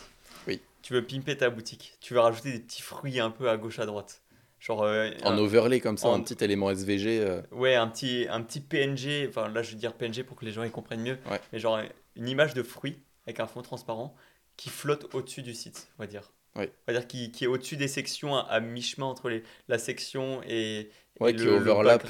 [0.46, 0.60] Oui.
[0.82, 3.78] Tu veux pimper ta boutique, tu veux rajouter des petits fruits un peu à gauche
[3.78, 4.20] à droite.
[4.60, 7.20] Genre, euh, en un- overlay comme ça, en- un petit élément SVG.
[7.20, 10.44] euh, ouais, un petit, un petit PNG, enfin là je veux dire PNG pour que
[10.44, 11.40] les gens y comprennent mieux, Ouais.
[11.52, 11.80] mais genre
[12.16, 14.14] une image de fruit avec un fond transparent
[14.56, 16.32] qui flotte au-dessus du site, on va dire.
[16.54, 16.72] Ouais.
[16.88, 19.78] On va dire qui, qui est au-dessus des sections à, à mi-chemin entre les, la
[19.78, 22.06] section et Ouais, qui le overlap.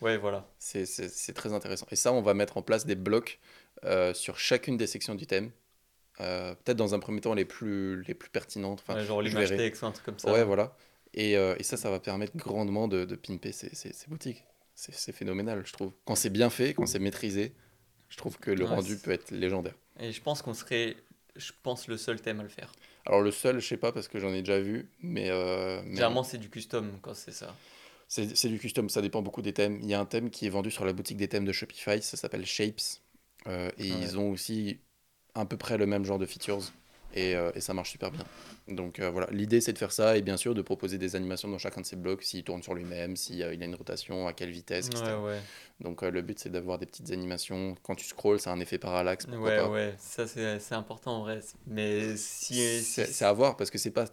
[0.00, 0.46] Ouais, voilà.
[0.58, 1.86] C'est très intéressant.
[1.90, 3.38] Et ça, on va mettre en place des blocs
[3.84, 5.50] euh, sur chacune des sections du thème
[6.20, 8.80] Euh, peut-être dans un premier temps les plus, les plus pertinentes.
[8.82, 9.56] Enfin, Ouais, genre l'image verrai.
[9.56, 10.32] texte ou un truc comme ça.
[10.32, 10.76] Ouais, voilà.
[11.14, 14.44] Et, euh, et ça, ça va permettre grandement de, de pimper ces, ces, ces boutiques.
[14.74, 15.92] C'est phénoménal, je trouve.
[16.06, 17.54] Quand c'est bien fait, quand c'est maîtrisé,
[18.08, 19.74] je trouve que le Ouais, rendu peut être légendaire.
[19.98, 20.96] Et je pense qu'on serait,
[21.36, 22.72] je pense, le seul thème à le faire.
[23.06, 25.94] Alors le seul, je sais pas parce que j'en ai déjà vu, mais, euh, mais
[25.96, 27.54] Généralement, c'est du custom quand c'est ça.
[28.10, 29.78] C'est du custom, ça dépend beaucoup des thèmes.
[29.82, 32.02] Il y a un thème qui est vendu sur la boutique des thèmes de Shopify,
[32.02, 32.80] ça s'appelle Shapes,
[33.46, 33.96] Euh, et Ouais.
[33.96, 34.80] ils ont aussi
[35.34, 36.72] à peu près le même genre de features,
[37.12, 38.26] et, euh, et ça marche super bien.
[38.68, 41.48] Donc euh, voilà, l'idée c'est de faire ça, et bien sûr de proposer des animations
[41.48, 44.50] dans chacun de ces blocs, s'il tourne sur lui-même, s'il a une rotation, à quelle
[44.50, 45.14] vitesse, etc.
[45.14, 45.44] Ouais, ouais.
[45.80, 47.76] Donc le but c'est d'avoir des petites animations.
[47.82, 49.72] Quand tu scrolls, c'est un effet parallaxe, Ouais, pas.
[49.72, 51.40] ouais, ça c'est important en vrai.
[51.66, 54.06] Mais si, C'est si- c'est à voir parce que c'est pas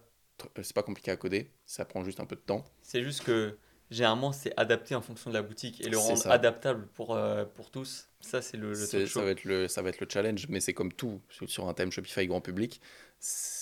[0.74, 2.64] pas compliqué à coder, ça prend juste un peu de temps.
[2.82, 3.56] c'est juste que
[3.90, 6.32] généralement c'est adapté en fonction de la boutique et le rendre ça.
[6.32, 9.82] adaptable pour, euh, pour tous, ça c'est le, le truc ça va être le ça
[9.82, 12.80] va être le challenge, mais c'est comme tout sur- un thème Shopify grand public,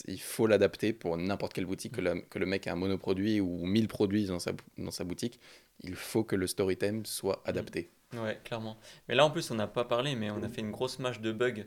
[0.07, 3.41] il faut l'adapter pour n'importe quelle boutique que, la- que le mec ait un monoproduit
[3.41, 5.41] ou 1000 produits dans sa dans sa boutique,
[5.83, 7.91] il faut que le story theme soit adapté.
[8.13, 8.79] Ouais, clairement.
[9.09, 11.21] Mais là en plus on n'a pas parlé, mais on a fait une grosse match
[11.21, 11.65] de bugs.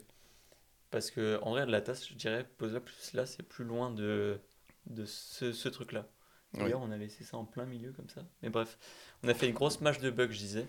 [0.92, 4.40] Parce que en vrai, la tasse, je dirais, plus là, c'est plus loin de,
[4.88, 6.08] de ce, ce truc-là.
[6.56, 6.62] Oui.
[6.62, 8.22] D'ailleurs, on a laissé ça en plein milieu comme ça.
[8.42, 8.78] Mais bref,
[9.24, 10.66] on a fait une grosse match de bugs, je disais.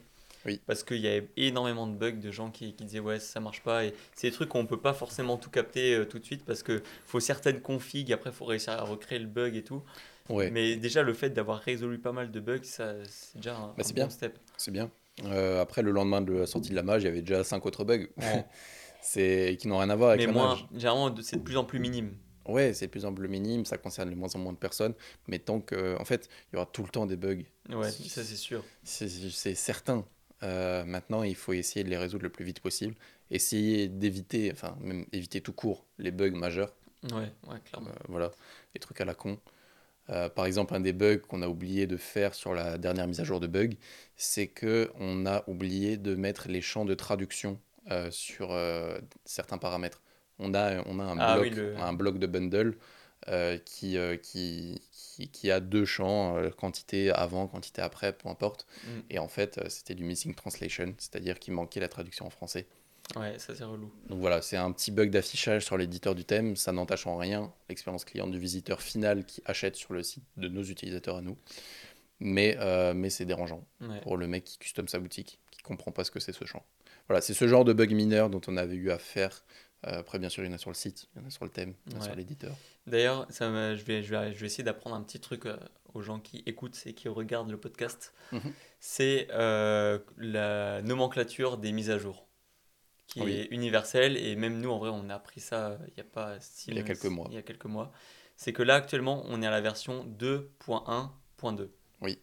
[0.46, 0.60] Oui.
[0.66, 3.62] Parce qu'il y avait énormément de bugs de gens qui, qui disaient ouais, ça marche
[3.62, 3.84] pas.
[3.84, 6.62] Et c'est des trucs qu'on peut pas forcément tout capter euh, tout de suite parce
[6.62, 9.82] que faut certaines configs, après, faut réussir à recréer le bug et tout.
[10.30, 13.74] Ouais, Mais déjà, le fait d'avoir résolu pas mal de bugs, ça, c'est déjà un,
[13.76, 14.38] Bah, un bon step.
[14.56, 14.90] c'est bien.
[15.24, 17.66] Euh, après le lendemain de la sortie de la mage, il y avait déjà cinq
[17.66, 18.06] autres bugs.
[19.02, 20.66] c'est qui n'ont rien à voir avec Mais la moins, mage.
[20.74, 22.14] généralement, c'est de plus en plus minime.
[22.50, 24.94] Ouais, c'est de plus en plus minime, ça concerne de moins en moins de personnes,
[25.28, 28.24] mais tant que, en fait, il y aura tout le temps des bugs, Ouais, ça
[28.24, 28.64] c'est sûr.
[28.84, 30.04] c'est certain.
[30.42, 32.94] Euh, maintenant, il faut essayer de les résoudre le plus vite possible,
[33.30, 37.88] essayer d'éviter, enfin, même éviter tout court les bugs majeurs, Ouais, ouais, clairement.
[37.88, 38.30] euh, voilà,
[38.74, 39.38] les trucs à la con.
[40.10, 43.20] Euh, par exemple, un des bugs qu'on a oublié de faire sur la dernière mise
[43.20, 43.76] à jour de bugs,
[44.16, 47.58] c'est que on a oublié de mettre les champs de traduction
[48.10, 48.56] sur
[49.24, 50.00] certains paramètres.
[50.40, 52.76] On a, on a un, Ah bloc, oui, le- un bloc de bundle
[53.28, 58.28] euh, qui, euh, qui, qui, qui a deux champs, euh, quantité avant, quantité après, peu
[58.28, 58.66] importe.
[58.84, 58.88] Mm.
[59.10, 62.66] Et en fait, c'était du missing translation, c'est-à-dire qu'il manquait la traduction en français.
[63.16, 63.92] Ouais, ça c'est relou.
[64.08, 67.52] Donc voilà, c'est un petit bug d'affichage sur l'éditeur du thème, ça n'entache en rien
[67.68, 71.36] l'expérience client du visiteur final qui achète sur le site de nos utilisateurs à nous.
[72.20, 72.56] Mais,
[72.94, 74.00] mais c'est dérangeant Ouais.
[74.02, 76.64] pour le mec qui custom sa boutique, qui comprend pas ce que c'est ce champ.
[77.08, 79.42] Voilà, c'est ce genre de bug mineur dont on avait eu à faire.
[79.86, 81.30] Euh, après, bien sûr, il y en a sur le site, il y en a
[81.30, 82.54] sur le thème, il y en a sur l'éditeur.
[82.86, 85.56] D'ailleurs, ça je, vais, je, vais, je vais essayer d'apprendre un petit truc euh,
[85.94, 88.12] aux gens qui écoutent et qui regardent le podcast.
[88.32, 88.52] Mhm.
[88.78, 92.26] C'est euh, la nomenclature des mises à jour,
[93.06, 93.32] qui Oui.
[93.32, 94.16] est universelle.
[94.18, 96.76] Et même nous, en vrai, on a appris ça il y a pas si Il
[96.76, 97.26] y a quelques mois.
[97.30, 97.90] Il y a quelques mois.
[98.36, 101.68] C'est que là, actuellement, on est à la version 2.1.2.
[102.02, 102.18] Oui.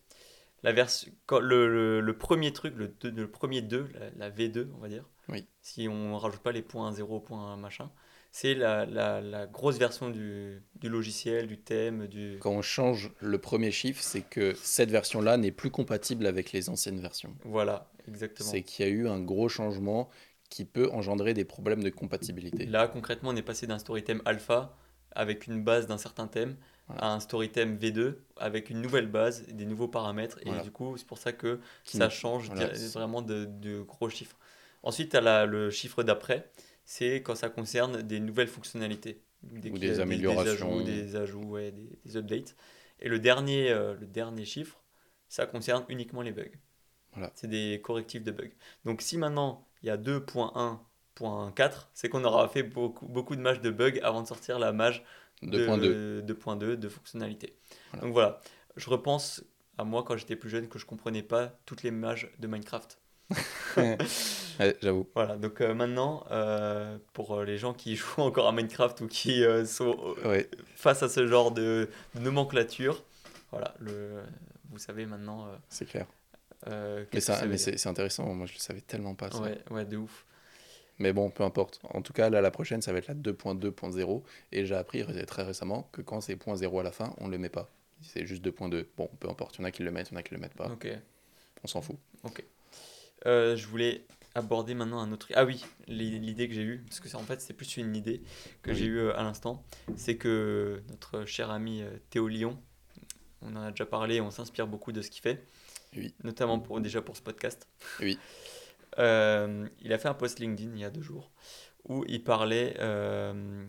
[0.63, 4.79] La version, le, le, le premier truc, le, le premier 2, la, la V2, on
[4.79, 5.45] va dire, Oui.
[5.61, 7.91] si on rajoute pas les points 0, points machin,
[8.31, 12.37] c'est la, la, la grosse version du, du logiciel, du thème, du...
[12.39, 16.69] Quand on change le premier chiffre, c'est que cette version-là n'est plus compatible avec les
[16.69, 17.35] anciennes versions.
[17.45, 18.51] Voilà, exactement.
[18.51, 20.09] C'est qu'il y a eu un gros changement
[20.49, 22.65] qui peut engendrer des problèmes de compatibilité.
[22.65, 24.75] Là, concrètement, on est passé d'un storytime alpha
[25.11, 26.55] avec une base d'un certain thème
[26.87, 27.01] Voilà.
[27.03, 30.39] à un storytime V2 avec une nouvelle base, des nouveaux paramètres.
[30.45, 30.61] Voilà.
[30.61, 33.81] Et du coup, c'est pour ça que Qui ça ne- change voilà, vraiment de, de
[33.81, 34.37] gros chiffres.
[34.87, 36.49] Ensuite, tu as le chiffre d'après,
[36.85, 39.21] c'est quand ça concerne des nouvelles fonctionnalités.
[39.43, 40.77] Dès Ou des Des, améliorations.
[40.79, 42.55] ajouts, des, ajouts, ouais, des, des updates.
[43.01, 44.81] Et le dernier, euh, le dernier chiffre,
[45.27, 46.55] ça concerne uniquement les bugs.
[47.11, 47.33] Voilà.
[47.35, 48.53] C'est des correctifs de bugs.
[48.85, 53.59] Donc si maintenant il y a 2.1.4, c'est qu'on aura fait beaucoup, beaucoup de matchs
[53.59, 55.03] de bugs avant de sortir la mage
[55.43, 55.81] 2.2.
[55.81, 57.57] de 2.2 de fonctionnalité.
[57.91, 58.05] Voilà.
[58.05, 58.41] Donc voilà,
[58.77, 59.43] je repense
[59.77, 62.99] à moi quand j'étais plus jeune que je comprenais pas toutes les mages de Minecraft.
[64.59, 65.07] Ouais, J'avoue.
[65.13, 69.07] Voilà, donc euh, maintenant, euh, pour euh, les gens qui jouent encore à Minecraft ou
[69.07, 70.49] qui euh, sont Ouais.
[70.75, 73.03] face à ce genre de, de nomenclature,
[73.51, 74.21] voilà, le,
[74.71, 75.47] vous savez maintenant.
[75.69, 76.05] C'est clair.
[76.65, 79.31] Mais, ça, mais c'est intéressant, moi je le savais tellement pas.
[79.31, 79.39] ça.
[79.41, 80.25] Ouais, ouais, de ouf.
[80.99, 81.79] Mais bon, peu importe.
[81.93, 84.23] En tout cas, là, la prochaine, ça va être la 2.2.0.
[84.51, 87.49] Et j'ai appris très récemment que quand c'est .0 à la fin, on le met
[87.49, 87.69] pas.
[88.01, 88.85] C'est juste 2.2.
[88.97, 89.55] Bon, peu importe.
[89.57, 90.69] Il y en a qui le mettent, il y en a qui le mettent pas.
[90.69, 90.87] Ok.
[91.63, 91.97] On s'en fout.
[93.25, 94.03] Euh, je voulais
[94.37, 95.27] aborder maintenant un autre.
[95.35, 97.95] Ah oui, l'i- l'idée que j'ai eue, parce que c'est en fait c'est plus une
[97.95, 98.21] idée
[98.61, 98.77] que Oui.
[98.77, 99.63] j'ai eue euh, à l'instant,
[99.95, 102.57] c'est que notre cher ami euh, Théo Lyon,
[103.41, 105.43] on en a déjà parlé, on s'inspire beaucoup de ce qu'il fait,
[105.95, 106.13] Oui.
[106.23, 107.67] notamment pour, déjà pour ce podcast.
[107.99, 108.17] Oui.
[108.99, 111.29] Euh, il a fait un post LinkedIn il y a deux jours
[111.87, 113.63] où il parlait, euh,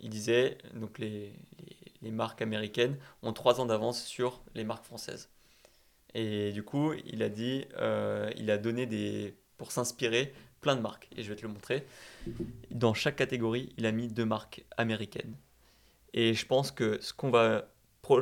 [0.00, 4.84] il disait, donc les, les, les marques américaines ont trois ans d'avance sur les marques
[4.84, 5.30] françaises.
[6.12, 10.80] Et du coup, il a dit, euh, il a donné des, pour s'inspirer, plein de
[10.80, 11.08] marques.
[11.16, 11.86] Et je vais te le montrer.
[12.70, 15.36] Dans chaque catégorie, il a mis deux marques américaines.
[16.14, 17.68] Et je pense que ce qu'on va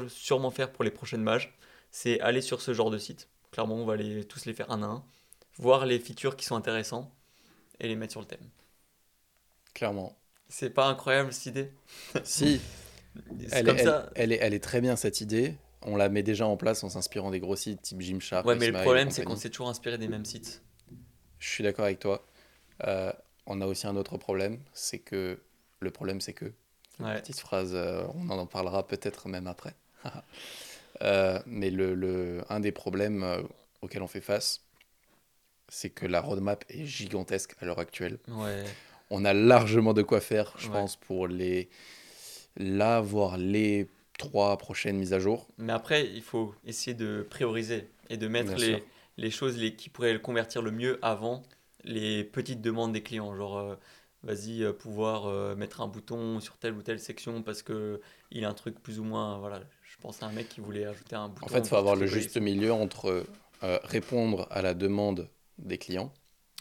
[0.09, 1.57] sûrement faire pour les prochaines mages,
[1.91, 3.29] c'est aller sur ce genre de site.
[3.53, 5.05] Clairement, on va les, tous les faire un à un,
[5.59, 7.13] voir les features qui sont intéressants
[7.81, 8.49] et les mettre sur le thème.
[9.75, 10.17] Clairement.
[10.49, 11.73] C'est pas incroyable cette idée?
[12.23, 12.61] Si,
[13.51, 14.11] elle, comme est, elle- ça.
[14.15, 15.57] elle est, elle est très bien cette idée.
[15.83, 18.47] On la met déjà en place en s'inspirant des gros sites type Gymshark.
[18.47, 20.63] Ouais, mais le problème, c'est qu'on s'est toujours inspiré des mêmes sites.
[21.45, 22.25] Je suis d'accord avec toi.
[22.87, 23.13] Euh,
[23.47, 25.39] on a aussi un autre problème, c'est que
[25.81, 26.53] le problème, c'est que
[27.01, 27.21] Ouais.
[27.21, 29.75] petite phrase, euh, on en parlera peut-être même après.
[31.03, 33.27] Euh, mais le, le- un des problèmes
[33.83, 34.63] auxquels on fait face,
[35.69, 38.19] c'est que la roadmap est gigantesque à l'heure actuelle.
[38.29, 38.65] Ouais.
[39.11, 40.73] On a largement de quoi faire, je Ouais.
[40.73, 41.69] pense, pour les
[42.57, 45.47] là, voire les trois prochaines mises à jour.
[45.59, 48.81] Mais après, il faut essayer de prioriser et de mettre Bien les, sûr.
[49.17, 51.43] Les choses les, qui pourraient le convertir le mieux avant
[51.85, 53.35] les petites demandes des clients.
[53.37, 53.77] Genre, euh,
[54.23, 58.01] vas-y, euh, pouvoir euh, mettre un bouton sur telle ou telle section parce que
[58.31, 59.39] il a un truc plus ou moins.
[59.39, 61.47] Voilà, je pense à un mec qui voulait ajouter un bouton.
[61.47, 63.25] En fait, il faut avoir le juste milieu entre
[63.63, 66.13] euh, répondre à la demande des clients,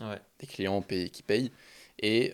[0.02, 1.52] Ouais, des clients payés qui payent,
[2.00, 2.34] et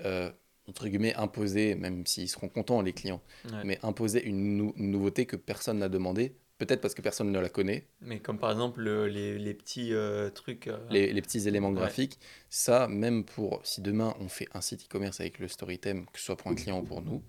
[0.68, 3.64] entre guillemets imposer, même s'ils seront contents les clients, ouais.
[3.66, 7.40] mais imposer une, nou- une nouveauté que personne n'a demandé, peut-être parce que personne ne
[7.40, 10.68] la connaît, Mais comme par exemple le- les, les petits euh, trucs.
[10.68, 11.76] euh, les, les petits éléments Ouais.
[11.76, 12.20] graphiques.
[12.50, 16.26] Ça, même pour si demain on fait un site e-commerce avec le Storytem, que ce
[16.26, 17.24] soit pour un client ou pour nous,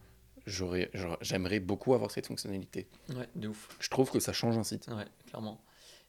[0.47, 0.91] j'aurais,
[1.23, 2.87] j'aimerais beaucoup avoir cette fonctionnalité.
[3.11, 3.69] Ouais, de ouf.
[3.81, 4.89] Je trouve que ça change un site.
[4.89, 5.65] Ouais, clairement.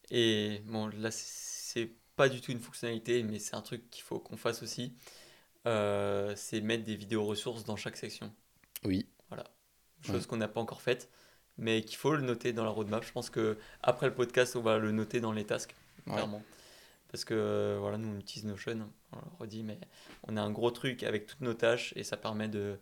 [0.09, 4.19] Et bon, là, c'est pas du tout une fonctionnalité, mais c'est un truc qu'il faut
[4.19, 4.93] qu'on fasse aussi.
[5.67, 8.33] Euh, c'est mettre des vidéos ressources dans chaque section.
[8.83, 9.07] Oui,
[10.03, 10.27] Chose Ouais.
[10.27, 11.09] qu'on n'a pas encore faite,
[11.61, 13.05] mais qu'il faut le noter dans la roadmap.
[13.05, 15.73] Je pense que après le podcast, on va le noter dans les tasks,
[16.07, 16.13] Ouais.
[16.15, 16.43] clairement.
[17.11, 19.77] Parce que euh, voilà, nous on utilise Notion, on le redit, mais
[20.27, 22.77] on a un gros truc avec toutes nos tâches et ça permet de,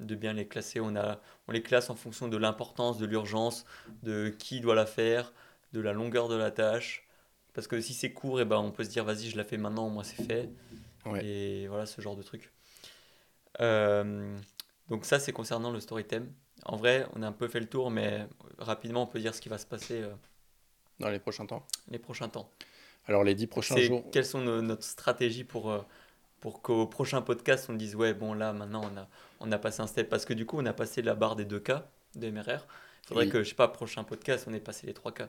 [0.00, 0.80] de bien les classer.
[0.80, 3.64] On, a, on les classe en fonction de l'importance, de l'urgence,
[4.02, 5.32] de qui doit la faire,
[5.72, 7.06] de la longueur de la tâche.
[7.54, 9.58] Parce que si c'est court, et ben on peut se dire vas-y, je la fais
[9.58, 10.48] maintenant, moi c'est fait.
[11.04, 11.24] Ouais.
[11.26, 12.50] Et voilà ce genre de truc.
[13.60, 14.36] Euh,
[14.88, 16.32] donc ça c'est concernant le storytime.
[16.64, 18.26] En vrai, on a un peu fait le tour, mais
[18.58, 20.12] rapidement on peut dire ce qui va se passer euh,
[21.00, 21.66] dans les prochains temps.
[21.90, 22.50] les prochains temps.
[23.06, 25.82] Alors les dix prochains jours, quelles sont nos, notre stratégie pour, euh,
[26.40, 29.08] pour qu'au prochain podcast on dise ouais bon là maintenant on a,
[29.40, 31.44] on a passé un step parce que du coup on a passé la barre des
[31.44, 31.72] 2 K
[32.14, 32.46] de MRR.
[33.04, 33.30] Il faudrait Oui.
[33.32, 35.22] que je sais pas prochain podcast on ait passé les 3 K.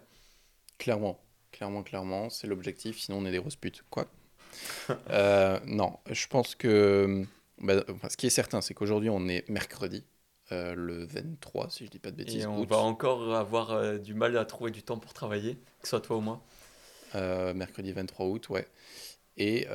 [0.77, 1.19] clairement,
[1.51, 3.83] clairement, clairement, c'est l'objectif, sinon on est des grosses putes.
[3.89, 4.05] Quoi?
[5.09, 7.25] Euh, Non, je pense que
[7.57, 10.03] bah, ce qui est certain, c'est qu'aujourd'hui on est mercredi,
[10.53, 12.43] euh, le 23, si je dis pas de bêtises.
[12.43, 12.69] Et on août.
[12.69, 16.01] va encore avoir euh, du mal à trouver du temps pour travailler, que ce soit
[16.01, 16.41] toi ou moi.
[17.15, 18.67] Euh, mercredi 23 août, ouais.
[19.37, 19.67] Et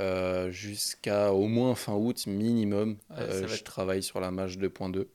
[0.50, 5.08] jusqu'à au moins fin août minimum, Ouais, je être- travaille sur la Mage 2.2.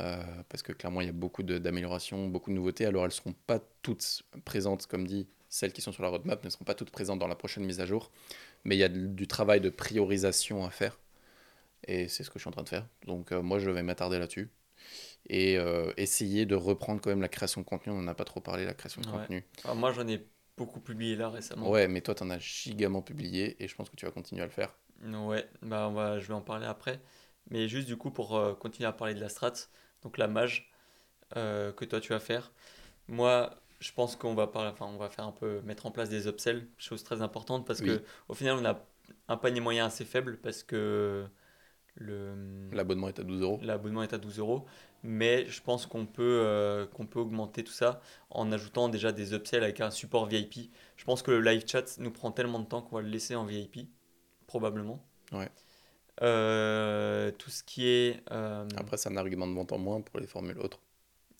[0.00, 2.84] euh, parce que clairement, il y a beaucoup d'améliorations, beaucoup de nouveautés.
[2.86, 6.44] Alors, elles ne seront pas toutes présentes, comme dit, celles qui sont sur la roadmap
[6.44, 8.10] ne seront pas toutes présentes dans la prochaine mise à jour.
[8.64, 10.98] Mais il y a du travail de priorisation à faire.
[11.86, 12.86] Et c'est ce que je suis en train de faire.
[13.06, 14.50] Donc, moi, je vais m'attarder là-dessus.
[15.28, 17.92] Et euh, essayer de reprendre quand même la création de contenu.
[17.92, 19.06] On n'en a pas trop parlé, la création de Ouais.
[19.06, 19.44] contenu.
[19.64, 21.72] Alors, moi j'en ai beaucoup publié là récemment.
[21.72, 24.40] Ouais, mais toi, tu en as gigamment publié et je pense que tu vas continuer
[24.42, 24.74] à le faire.
[25.02, 27.00] Ouais, bah on va, je vais en parler après.
[27.50, 29.52] Mais juste du coup pour euh, continuer à parler de la strat,
[30.02, 30.70] donc la mage
[31.36, 32.52] euh, que toi tu vas faire.
[33.08, 36.10] Moi, je pense qu'on va parler, enfin on va faire un peu mettre en place
[36.10, 38.00] des upsells, chose très importante parce Oui.
[38.00, 38.80] que au final on a
[39.28, 41.26] un panier moyen assez faible parce que
[42.00, 43.58] L'abonnement est à 12 euros.
[43.62, 44.66] l'abonnement est à 12 euros.
[45.04, 49.32] Mais je pense qu'on peut, euh, qu'on peut augmenter tout ça en ajoutant déjà des
[49.32, 50.70] upsells avec un support VIP.
[50.96, 53.36] Je pense que le live chat nous prend tellement de temps qu'on va le laisser
[53.36, 53.88] en VIP,
[54.46, 55.04] probablement.
[55.32, 55.48] Ouais.
[56.22, 58.22] Euh, tout ce qui est.
[58.32, 60.80] euh, Après, c'est un argument de vente en moins pour les formules autres.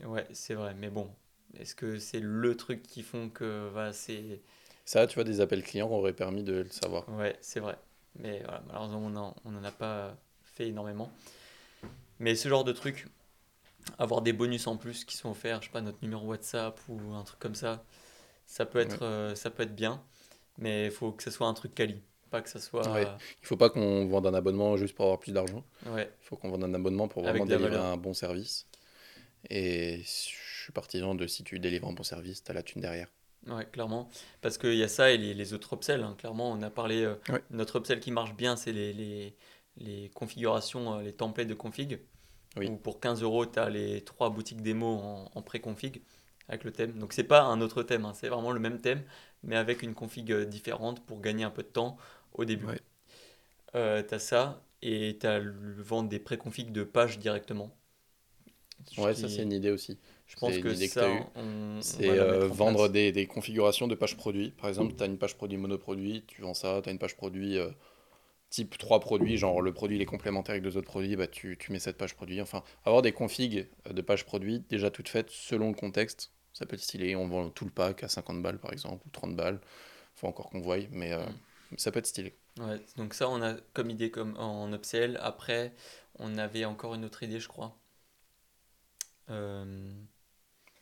[0.05, 1.11] ouais, c'est vrai, mais bon.
[1.59, 3.69] Est-ce que c'est le truc qui font que.
[3.73, 4.41] Voilà, c'est.
[4.85, 7.09] Ça, tu vois, des appels clients auraient permis de le savoir.
[7.09, 7.77] Ouais, c'est vrai.
[8.17, 10.17] Mais voilà, malheureusement, on n'en on en a pas
[10.59, 11.11] fait énormément.
[12.19, 13.07] Mais ce genre de truc,
[13.99, 16.99] avoir des bonus en plus qui sont offerts, je sais pas, notre numéro WhatsApp ou
[17.15, 17.85] un truc comme ça,
[18.47, 20.03] ça peut être, euh, ça peut être bien.
[20.59, 22.01] Mais il faut que ce soit un truc quali.
[22.31, 22.87] Pas que ça soit.
[22.93, 23.07] Ouais.
[23.41, 25.65] Il faut pas qu'on vende un abonnement juste pour avoir plus d'argent.
[25.87, 27.87] ouais, Il faut qu'on vende un abonnement pour vraiment délivrer valeur.
[27.87, 28.67] un bon service.
[29.49, 32.83] Et je suis partisan de si tu délivres un bon service, tu as la thune
[32.83, 33.07] derrière.
[33.47, 34.09] ouais, clairement.
[34.43, 36.03] Parce qu'il y a ça et les, les autres upsells.
[36.03, 36.17] hein.
[36.19, 37.03] Clairement, on a parlé.
[37.05, 37.43] euh, Ouais.
[37.51, 39.35] Notre upsell qui marche bien, c'est les, les,
[39.79, 42.01] les configurations, euh, les templates de config.
[42.57, 42.71] Oui.
[42.71, 46.03] Où pour 15 euros, tu as les trois boutiques démo en, en pré-config
[46.49, 46.99] avec le thème.
[46.99, 49.05] Donc c'est pas un autre thème, hein, c'est vraiment le même thème,
[49.45, 51.97] mais avec une config euh, différente pour gagner un peu de temps
[52.35, 52.67] au début.
[52.67, 52.79] Ouais.
[53.75, 57.75] Euh, tu as ça et tu as le vendre des pré-configs de pages directement.
[58.99, 59.99] Ouais, ça c'est une idée aussi.
[60.27, 61.31] Je pense que ça,
[61.81, 64.51] C'est euh, vendre des, des configurations de pages produits.
[64.51, 67.17] Par exemple, tu as une page produit monoproduit, tu vends ça, tu as une page
[67.17, 67.71] produit euh,
[68.51, 71.57] type 3 produits, genre le produit il est complémentaire avec deux autres produits, bah, tu,
[71.59, 72.41] tu mets cette page produit.
[72.41, 76.67] Enfin, avoir des configs euh, de pages produits déjà toutes faites selon le contexte, ça
[76.67, 77.17] peut être stylé.
[77.17, 79.61] On vend tout le pack à 50 balles par exemple, ou 30 balles.
[80.17, 81.25] faut encore qu'on voie, mais euh,
[81.79, 82.35] ça peut être stylé.
[82.59, 85.19] Ouais, donc ça, on a comme idée comme en upsell.
[85.23, 85.75] Après,
[86.19, 87.79] on avait encore une autre idée, je crois.
[89.31, 90.05] Euh,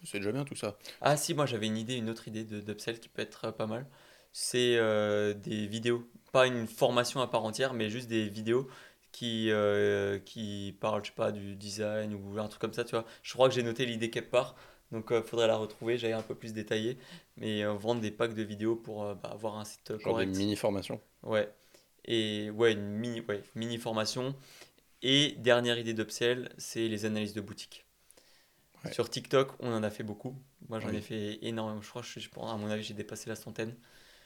[0.04, 0.78] C'est déjà bien tout ça.
[1.00, 3.66] Ah si, moi j'avais une idée, une autre idée de d'upsell qui peut être pas
[3.66, 3.86] mal.
[4.38, 8.68] C'est euh, des vidéos, pas une formation à part entière, mais juste des vidéos
[9.10, 12.90] qui, euh, qui parlent, je sais pas, du design ou un truc comme ça, tu
[12.90, 13.06] vois.
[13.22, 14.54] Je crois que j'ai noté l'idée quelque part,
[14.92, 16.98] donc il faudrait la retrouver, j'avais un peu plus détaillé.
[17.38, 20.30] Mais euh, vendre des packs de vidéos pour euh, bah, avoir un site Genre correct.
[20.32, 21.00] des mini-formations.
[21.22, 21.48] Ouais.
[22.04, 24.36] Et ouais, une mini, ouais, mini formation.
[25.02, 27.86] Et dernière idée d'upsell, c'est les analyses de boutique.
[28.84, 28.92] Ouais.
[28.92, 30.36] Sur TikTok, on en a fait beaucoup.
[30.68, 30.96] Moi, j'en Oui.
[30.96, 31.80] ai fait énormément.
[31.80, 33.74] Je crois, je, à mon avis, j'ai dépassé la centaine.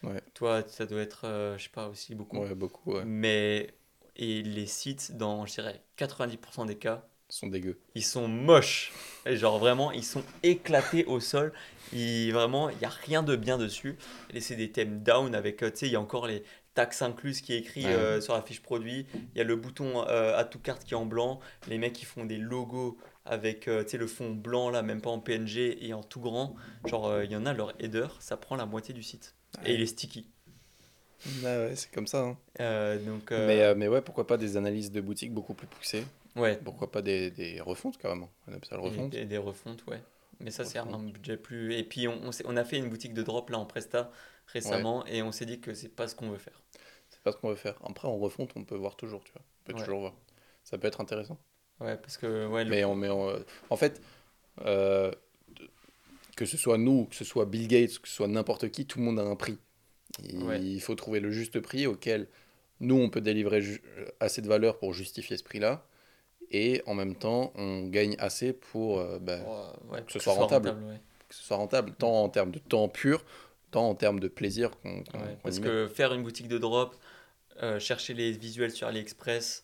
[0.03, 0.21] Ouais.
[0.35, 2.39] Toi, ça doit être, euh, je sais pas, aussi beaucoup.
[2.39, 3.05] Ouais, beaucoup, ouais.
[3.05, 3.75] Mais,
[4.17, 7.79] et les sites, dans, je dirais, 90% des cas, Ils sont dégueux.
[7.95, 8.93] ils sont moches.
[9.27, 11.53] Et genre vraiment, ils sont éclatés au sol.
[11.93, 13.99] Ils, vraiment, il n'y a rien de bien dessus.
[14.33, 16.43] Et c'est des thèmes down avec, euh, tu sais, il y a encore les
[16.75, 17.93] taxes incluses qui est écrit Ouais.
[17.93, 19.07] euh, sur la fiche produit.
[19.35, 21.41] Il y a le bouton euh, à tout carte qui est en blanc.
[21.69, 25.01] Les mecs qui font des logos avec, euh, tu sais, le fond blanc là, même
[25.03, 26.55] pas en PNG et en tout grand.
[26.87, 29.35] Genre, il y en a, leur header, ça prend la moitié du site.
[29.65, 30.27] Et il est sticky.
[31.45, 32.21] Ah ouais, c'est comme ça.
[32.23, 32.39] hein.
[32.61, 35.67] Euh, donc, euh, Mais, euh, mais ouais, pourquoi pas des analyses de boutique beaucoup plus
[35.67, 36.05] poussées?
[36.37, 36.59] Ouais.
[36.65, 38.31] Pourquoi pas des, des refontes carrément?
[38.49, 40.01] Un upsell Et refonte des, des refontes, ouais.
[40.41, 41.75] Mais ça, c'est un budget plus.
[41.75, 44.11] Et puis, on, on, on a fait une boutique de drop là en Presta
[44.47, 46.63] récemment et on s'est dit que c'est pas ce qu'on veut faire.
[47.11, 47.79] C'est pas ce qu'on veut faire.
[47.85, 49.43] Après, en refonte, on peut voir toujours, tu vois.
[49.43, 49.85] On peut Ouais.
[49.85, 50.15] toujours voir.
[50.65, 51.39] Ça peut être intéressant.
[51.81, 54.01] Ouais, parce que, ouais, le- Mais, on, on- en fait,
[54.63, 55.13] euh,
[56.41, 58.99] que ce soit nous, que ce soit Bill Gates, que ce soit n'importe qui, tout
[58.99, 59.59] le monde a un prix.
[60.25, 60.59] Il, Ouais.
[60.59, 62.29] il faut trouver le juste prix auquel
[62.81, 63.83] nous, on peut délivrer ju-
[64.21, 65.85] assez de valeur pour justifier ce prix-là.
[66.51, 69.39] Et en même temps, on gagne assez pour euh, bah,
[69.91, 70.71] ouais, que ce soit rentable.
[70.71, 70.99] ouais.
[71.29, 73.23] que ce soit rentable, tant en termes de temps pur,
[73.71, 76.97] tant en termes de plaisir qu'on qu'on parce que faire une boutique de drop,
[77.63, 79.63] euh, chercher les visuels sur AliExpress,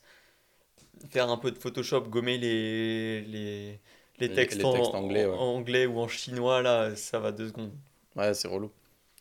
[1.08, 3.80] faire un peu de Photoshop, gommer les, les,
[4.18, 5.36] les Les- textes, en, anglais, en- ouais.
[5.36, 7.72] en anglais ou en chinois, là, ça va deux secondes.
[8.14, 8.70] Ouais, c'est relou.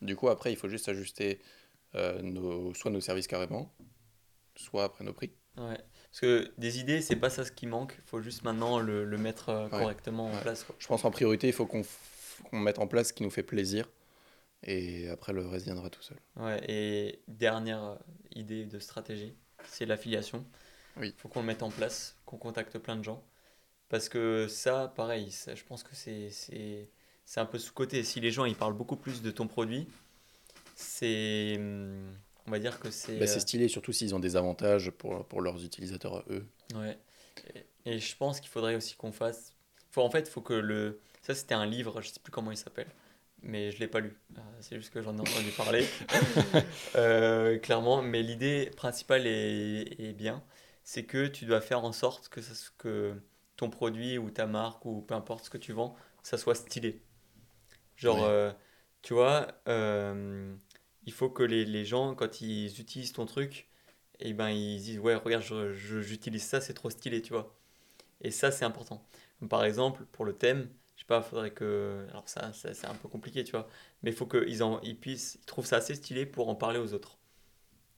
[0.02, 1.40] Du coup, après, il faut juste ajuster
[1.96, 3.72] euh, nos, soit nos services carrément,
[4.56, 5.32] soit après nos prix.
[5.58, 5.78] Ouais.
[6.12, 9.04] Parce que des idées, c'est pas ça ce qui manque, il faut juste maintenant le,
[9.06, 9.70] le mettre euh, Ouais.
[9.80, 10.64] correctement en place.
[10.64, 10.76] quoi.
[10.80, 11.84] Je pense en priorité, il faut qu'on
[12.52, 13.90] qu'on mette en place ce qui nous fait plaisir.
[14.64, 16.18] Et après, le reste viendra tout seul.
[16.38, 17.96] Ouais, et dernière euh,
[18.34, 19.34] idée de stratégie,
[19.66, 20.46] c'est l'affiliation.
[20.98, 21.14] Oui.
[21.16, 23.24] Il faut qu'on le mette en place, qu'on contacte plein de gens.
[23.90, 26.32] Parce que ça, pareil, ça, je pense que c'est
[27.38, 28.04] un peu sous-côté.
[28.04, 29.88] Si les gens ils parlent beaucoup plus de ton produit,
[30.76, 31.60] c'est.
[32.48, 33.18] On va dire que c'est.
[33.18, 36.46] Bah, c'est stylé, surtout s'ils ont des avantages pour, pour leurs utilisateurs à eux.
[36.76, 36.98] euh, ouais.
[37.86, 39.54] Et, et je pense qu'il faudrait aussi qu'on fasse.
[39.92, 41.00] Faut, en fait, il faut que le.
[41.22, 42.88] Ça, c'était un livre, je sais plus comment il s'appelle,
[43.42, 44.16] mais je l'ai pas lu.
[44.38, 45.86] Euh, C'est juste que j'en ai entendu parler.
[46.96, 50.44] Euh, clairement, mais l'idée principale est, est bien,
[50.84, 53.14] c'est que tu dois faire en sorte que, ça, que
[53.58, 57.02] ton produit ou ta marque ou peu importe ce que tu vends, ça soit stylé.
[57.96, 58.30] Genre, Ouais.
[58.30, 58.52] euh,
[59.02, 60.56] tu vois, euh,
[61.06, 63.70] il faut que les, les gens, quand ils utilisent ton truc,
[64.20, 67.54] et ben ils disent ouais regarde j'utilise ça c'est trop stylé tu vois
[68.22, 69.06] et ça c'est important
[69.40, 72.88] Comme par exemple pour le thème je sais pas faudrait que alors ça, ça, c'est
[72.88, 73.68] un peu compliqué tu vois
[74.04, 76.94] mais il faut qu'ils ils puissent ils trouvent ça assez stylé pour en parler aux
[76.94, 77.20] autres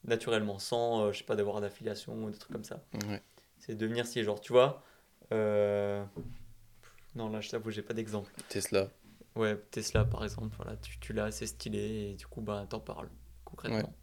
[0.03, 3.21] naturellement sans euh, je sais pas d'avoir d'affiliation ou des trucs comme ça Ouais.
[3.59, 4.83] c'est devenir si genre tu vois
[5.31, 8.31] non là je t'avoue j'ai pas d'exemple.
[8.49, 8.89] Tesla,
[9.35, 12.79] ouais Tesla par exemple voilà tu, tu l'as assez stylé et du coup bah t'en
[12.79, 13.09] parles
[13.43, 13.93] concrètement.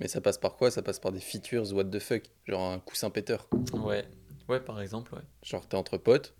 [0.00, 0.70] Mais ça passe par quoi?
[0.70, 3.48] Ça passe par des features what the fuck, genre un coussin péteur.
[3.72, 4.04] ouais
[4.48, 5.22] ouais par exemple ouais.
[5.44, 6.34] Genre, t'es entre potes,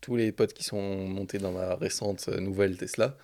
[0.00, 3.18] tous les potes qui sont montés dans la récente euh, nouvelle Tesla,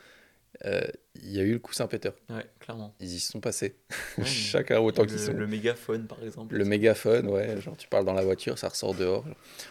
[0.65, 0.83] euh,
[1.17, 2.15] il y a eu le coussin péteur.
[2.31, 3.77] ouais clairement Ils y sont passés.
[4.19, 5.33] Ouais, Chacun autant qu'ils sont.
[5.33, 8.95] le mégaphone par exemple Le mégaphone, ouais, genre tu parles dans la voiture, ça ressort
[8.95, 9.25] dehors.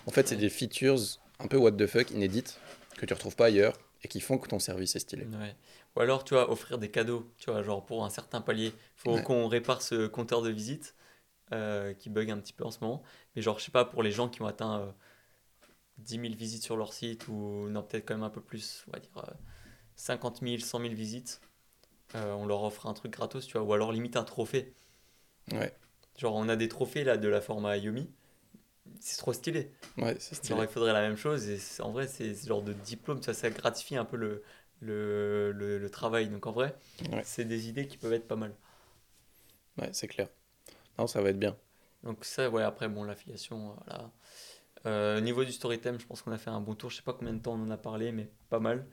[0.08, 1.00] En fait, c'est des features
[1.40, 2.60] un peu what the fuck, inédites,
[2.98, 5.26] que tu retrouves pas ailleurs et qui font que ton service est stylé.
[5.26, 5.56] Ouais.
[5.96, 8.74] Ou alors, tu vois, offrir des cadeaux, tu vois, genre pour un certain palier.
[8.96, 10.96] faut qu'on répare ce compteur de visite.
[11.52, 13.04] euh, qui bug un petit peu en ce moment.
[13.36, 14.92] Mais genre, je sais pas, pour les gens qui ont atteint euh,
[16.00, 18.92] 10 000 visites sur leur site, ou non, peut-être quand même un peu plus, on
[18.92, 19.32] va dire euh,
[19.96, 21.42] 50 000, 100 000 visites,
[22.16, 24.74] euh, on leur offre un truc gratos, tu vois, ou alors limite un trophée.
[25.52, 25.74] Ouais,
[26.18, 28.10] Genre, on a des trophées là de la format Yomi.
[29.00, 29.72] C'est trop stylé.
[29.98, 30.56] ouais, c'est stylé.
[30.56, 31.50] Genre, il faudrait la même chose.
[31.50, 34.44] Et en vrai, c'est ce genre de diplôme, ça, ça gratifie un peu le,
[34.82, 36.30] le, le, le travail.
[36.30, 36.76] Donc, en vrai,
[37.12, 37.26] Ouais.
[37.26, 38.56] c'est des idées qui peuvent être pas mal.
[39.78, 40.30] Ouais, c'est clair.
[41.00, 41.58] Non, ça va être bien.
[42.04, 44.12] Donc, ça, ouais, après, bon, l'affiliation, voilà.
[44.86, 46.90] Euh, au niveau du storytime, je pense qu'on a fait un bon tour.
[46.90, 48.86] Je sais pas combien de temps on en a parlé, mais pas mal.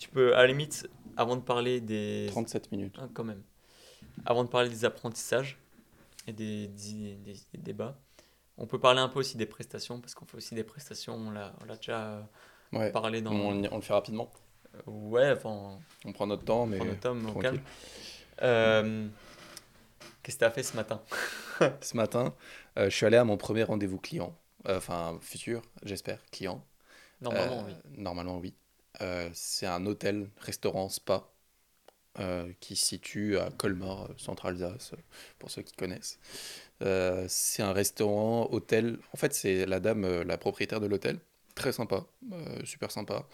[0.00, 2.26] Tu peux, à la limite, avant de parler des.
[2.30, 2.96] 37 minutes.
[2.98, 3.42] Ah, quand même.
[4.24, 5.58] Avant de parler des apprentissages
[6.26, 7.98] et des, des- des- des débats,
[8.58, 11.30] on peut parler un peu aussi des prestations, parce qu'on fait aussi des prestations, on
[11.30, 12.22] l'a on déjà euh,
[12.72, 13.32] Ouais, parlé dans...
[13.34, 14.30] on, on le fait rapidement.
[14.86, 17.42] Ouais, enfin, On prend notre temps, mais on prend notre au tranquille.
[17.42, 17.60] calme.
[18.42, 19.08] Euh,
[20.22, 21.00] Qu'est-ce que tu as fait ce matin?
[21.82, 22.34] Ce matin,
[22.78, 24.34] euh, je suis allé à mon premier rendez-vous client.
[24.68, 26.64] Euh, Enfin, futur, j'espère, client.
[27.20, 27.74] Normalement, Euh, oui.
[27.98, 28.54] Normalement, oui.
[29.02, 31.28] Euh, c'est un hôtel, restaurant, spa
[32.18, 34.92] euh, qui se situe à Colmar, euh, Centre-Alsace,
[35.38, 36.18] pour ceux qui connaissent.
[37.28, 38.98] C'est un restaurant, hôtel.
[39.12, 41.18] En fait, c'est la dame, la propriétaire de l'hôtel,
[41.54, 42.06] très sympa,
[42.64, 43.26] super sympa,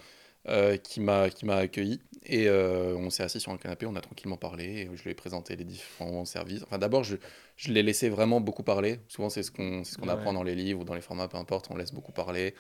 [0.49, 2.01] euh, qui m'a qui m'a accueilli.
[2.25, 4.65] Et euh, on s'est assis sur un canapé, on a tranquillement parlé.
[4.65, 6.63] Et je lui ai présenté les différents services.
[6.65, 7.17] Enfin, d'abord, je,
[7.57, 8.99] je l'ai laissé vraiment beaucoup parler.
[9.09, 10.13] Souvent, c'est ce qu'on c'est ce qu'on Ouais.
[10.15, 12.55] apprend dans les livres ou dans les formats, peu importe, on laisse beaucoup parler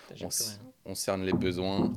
[0.85, 1.93] on cerne les besoins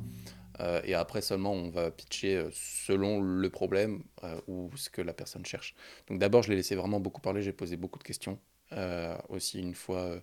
[0.60, 5.00] euh, et après seulement on va pitcher euh, selon le problème euh, ou ce que
[5.02, 5.74] la personne cherche.
[6.08, 8.38] Donc d'abord je l'ai laissé vraiment beaucoup parler, j'ai posé beaucoup de questions
[9.28, 10.14] aussi une fois,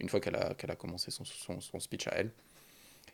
[0.00, 2.30] une fois qu'elle a, qu'elle a commencé son, son, son speech à elle.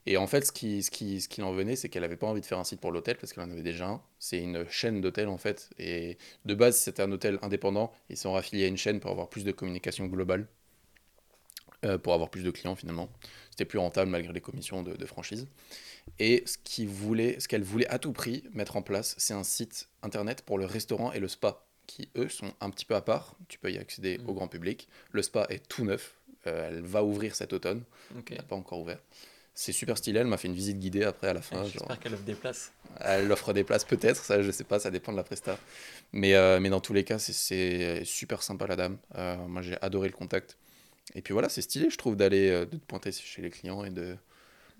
[0.06, 2.26] Et en fait ce qui, ce qui, ce qui en venait c'est qu'elle n'avait pas
[2.26, 4.02] envie de faire un site pour l'hôtel parce qu'elle en avait déjà un.
[4.18, 8.34] C'est une chaîne d'hôtels en fait et de base c'était un hôtel indépendant, ils sont
[8.34, 10.48] affiliés à une chaîne pour avoir plus de communication globale.
[11.84, 13.08] Euh, pour avoir plus de clients finalement.
[13.50, 15.46] C'était plus rentable malgré les commissions de, de franchise.
[16.18, 19.44] Et ce qu'il voulait, ce qu'elle voulait à tout prix mettre en place, c'est un
[19.44, 23.02] site internet pour le restaurant et le spa, qui eux sont un petit peu à
[23.02, 23.36] part.
[23.48, 24.28] Tu peux y accéder Mm.
[24.28, 24.88] au grand public.
[25.12, 26.14] Le spa est tout neuf.
[26.46, 27.82] Euh, elle va ouvrir cet automne.
[28.30, 28.98] Elle n'a pas encore ouvert.
[29.54, 30.18] C'est super stylé.
[30.20, 31.62] Elle m'a fait une visite guidée après à la fin.
[31.64, 32.72] J'espère qu'elle offre des places.
[33.00, 35.58] Elle offre des places peut-être, ça je sais pas, ça dépend de la presta.
[36.12, 38.96] Mais, euh, mais dans tous les cas, c'est- c'est super sympa la dame.
[39.16, 40.56] Euh, moi j'ai adoré le contact.
[41.14, 43.84] Et puis voilà, c'est stylé je trouve d'aller, euh, de te pointer chez les clients
[43.84, 44.16] et de,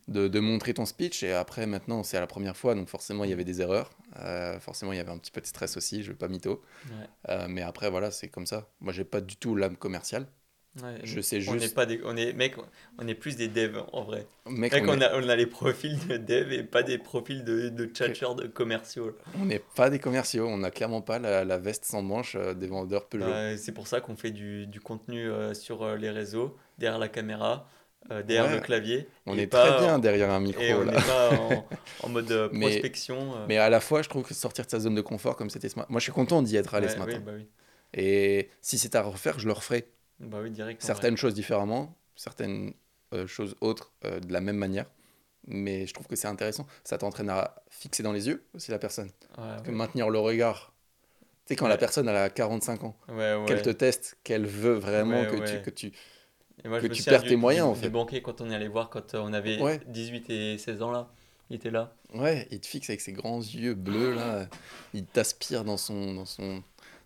[0.09, 1.23] de, de montrer ton speech.
[1.23, 3.91] Et après maintenant c'est à la première fois, donc forcément il y avait des erreurs.
[4.19, 6.63] Euh, forcément il y avait un petit peu de stress aussi, je veux pas mytho.
[6.87, 7.09] Ouais.
[7.31, 8.69] Euh, mais après voilà, c'est comme ça.
[8.81, 10.27] Moi j'ai pas du tout l'âme commerciale.
[10.83, 12.55] Ouais, Je sais On n'est juste- pas des, on est, mec,
[12.99, 14.27] on est plus des devs en vrai.
[14.47, 16.97] Mec, Mec, on on, est- a, on a les profils de devs et pas des
[16.97, 19.15] profils de, de de commerciaux.
[19.39, 22.55] on n'est pas des commerciaux, on n'a clairement pas la, la veste sans manche euh,
[22.55, 23.27] des vendeurs Peugeot.
[23.27, 26.99] Euh, c'est pour ça qu'on fait du, du contenu euh, sur euh, les réseaux, derrière
[26.99, 27.69] la caméra,
[28.09, 28.55] derrière Ouais.
[28.55, 29.09] le clavier.
[29.27, 31.67] on est pas très bien en- derrière un micro Et on n'est pas en,
[32.03, 33.35] en mode Mais- prospection.
[33.47, 35.69] Mais à la fois, je trouve que sortir de sa zone de confort comme c'était
[35.69, 35.89] ce matin.
[35.91, 37.13] Moi, je suis content d'y être allé Ouais, ce matin.
[37.19, 37.47] Oui, bah oui.
[37.95, 39.87] Et si c'est à refaire, je le referai.
[40.21, 40.83] Bah oui, direct.
[40.83, 42.75] Certaines choses différemment, certaines
[43.13, 44.87] euh, choses autres euh, de la même manière.
[45.47, 46.67] Mais je trouve que c'est intéressant.
[46.85, 49.11] Ça t'entraîne à fixer dans les yeux aussi la personne.
[49.65, 50.73] Que maintenir le regard.
[51.47, 52.97] Tu sais, quand la personne elle a 45 ans,
[53.47, 55.37] qu'elle te teste, qu'elle veut vraiment que.
[55.45, 55.93] Tu, que tu.
[56.65, 57.87] Et moi, que tu perds tes moyens, du, en fait.
[57.87, 59.81] Du banquier, quand on est allé voir, quand euh, on avait Ouais.
[59.89, 61.11] 18 et 16 ans là,
[61.51, 61.93] il était là.
[62.15, 64.47] Ouais, il te fixe avec ses grands yeux bleus là.
[64.95, 66.63] Il t'aspire dans son, dans, son,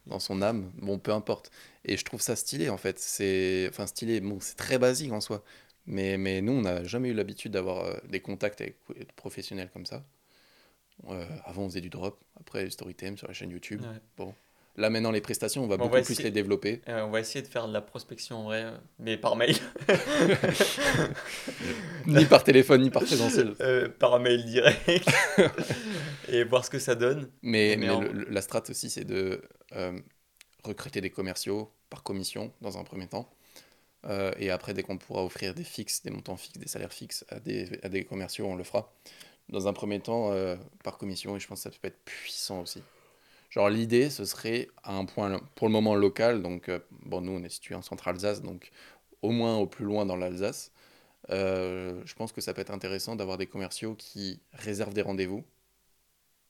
[0.06, 0.70] dans son âme.
[0.82, 1.50] Bon, peu importe.
[1.88, 2.98] Et je trouve ça stylé en fait.
[2.98, 3.66] C'est.
[3.70, 5.42] Enfin, stylé, bon, c'est très basique en soi.
[5.86, 9.70] Mais, mais nous, on n'a jamais eu l'habitude d'avoir euh, des contacts avec des professionnels
[9.72, 10.04] comme ça.
[11.08, 12.18] Euh, avant, on faisait du drop.
[12.40, 13.82] Après, storytime sur la chaîne YouTube.
[14.18, 14.26] Ouais.
[14.78, 16.82] Là, maintenant, les prestations, on va Bon, on beaucoup va plus les développer.
[16.88, 18.66] Euh, on va essayer de faire de la prospection en vrai,
[18.98, 19.54] mais par mail.
[22.06, 23.54] ni par téléphone, ni par présentiel.
[23.60, 25.08] Euh, par mail direct.
[26.28, 27.30] et voir ce que ça donne.
[27.42, 29.40] Mais, Mais mais en- le- le- la strat aussi, c'est de
[30.64, 33.30] recruter des commerciaux par commission dans un premier temps.
[34.06, 37.24] Euh, et après, dès qu'on pourra offrir des fixes, des montants fixes, des salaires fixes
[37.28, 38.92] à des, à des commerciaux, on le fera.
[39.48, 42.60] Dans un premier temps, euh, par commission, et je pense que ça peut être puissant
[42.62, 42.82] aussi.
[43.50, 46.42] Genre, l'idée, ce serait à un point, pour le moment, local.
[46.42, 48.70] Donc, euh, bon, nous, on est situé en centre-Alsace, donc
[49.22, 50.72] au moins au plus loin dans l'Alsace.
[51.28, 55.44] Je pense que ça peut être intéressant d'avoir des commerciaux qui réservent des rendez-vous.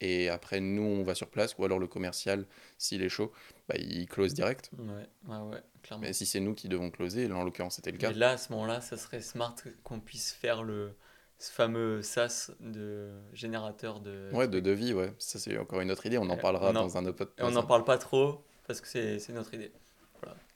[0.01, 2.45] Et après, nous, on va sur place, ou alors le commercial,
[2.79, 3.33] s'il est chaud,
[3.69, 4.71] bah, il close direct.
[4.79, 6.03] Ouais, ouais, ouais, clairement.
[6.05, 8.11] Mais si c'est nous qui devons closer, là, en l'occurrence, c'était le cas.
[8.11, 10.93] Et là, à ce moment-là, ça serait smart qu'on puisse faire le
[11.39, 14.31] ce fameux SaaS de générateur de.
[14.33, 15.13] Ouais, de devis, ouais.
[15.19, 16.19] Ça, c'est encore une autre idée.
[16.19, 18.43] On en Euh, parlera on en- dans un autre Et on n'en parle pas trop
[18.67, 19.71] parce que c'est c'est notre idée.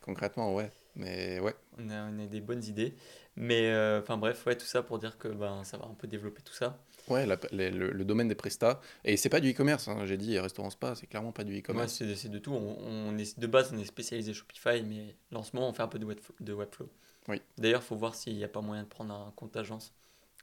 [0.05, 0.71] Concrètement, ouais.
[0.97, 1.55] Mais ouais.
[1.79, 2.95] On a, on a des bonnes idées.
[3.37, 6.07] Mais euh, enfin bref, ouais, tout ça pour dire que ben, ça va un peu
[6.07, 6.79] développer tout ça.
[7.11, 8.81] Ouais, la- les- le, le domaine des prestats.
[9.05, 11.93] Et c'est pas du e-commerce, hein, j'ai dit restaurant spa, c'est clairement pas du e-commerce.
[11.93, 12.53] c'est c'est de tout.
[12.53, 15.99] On, on est, de base, on est spécialisé Shopify, mais lancement, on fait un peu
[15.99, 16.89] de, web, de Webflow.
[17.29, 17.43] Oui.
[17.59, 19.93] D'ailleurs, il faut voir s'il n'y a pas moyen de prendre un compte agence.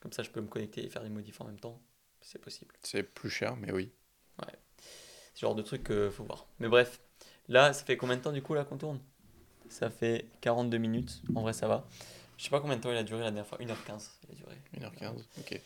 [0.01, 1.82] Comme ça, je peux me connecter et faire des modifs en même temps.
[2.22, 2.76] C'est possible.
[2.84, 3.89] C'est plus cher, mais oui.
[5.34, 6.47] Ce genre de truc qu'il faut voir.
[6.59, 6.99] Mais bref,
[7.47, 8.99] là, ça fait combien de temps du coup là qu'on tourne?
[9.70, 11.22] Ça fait 42 minutes.
[11.36, 11.88] En vrai, ça va.
[12.38, 13.59] Je sais pas combien de temps il a duré la dernière fois.
[13.59, 14.09] 1h15.
[14.24, 14.55] Il a duré.
[14.80, 15.61] 1h15, ok.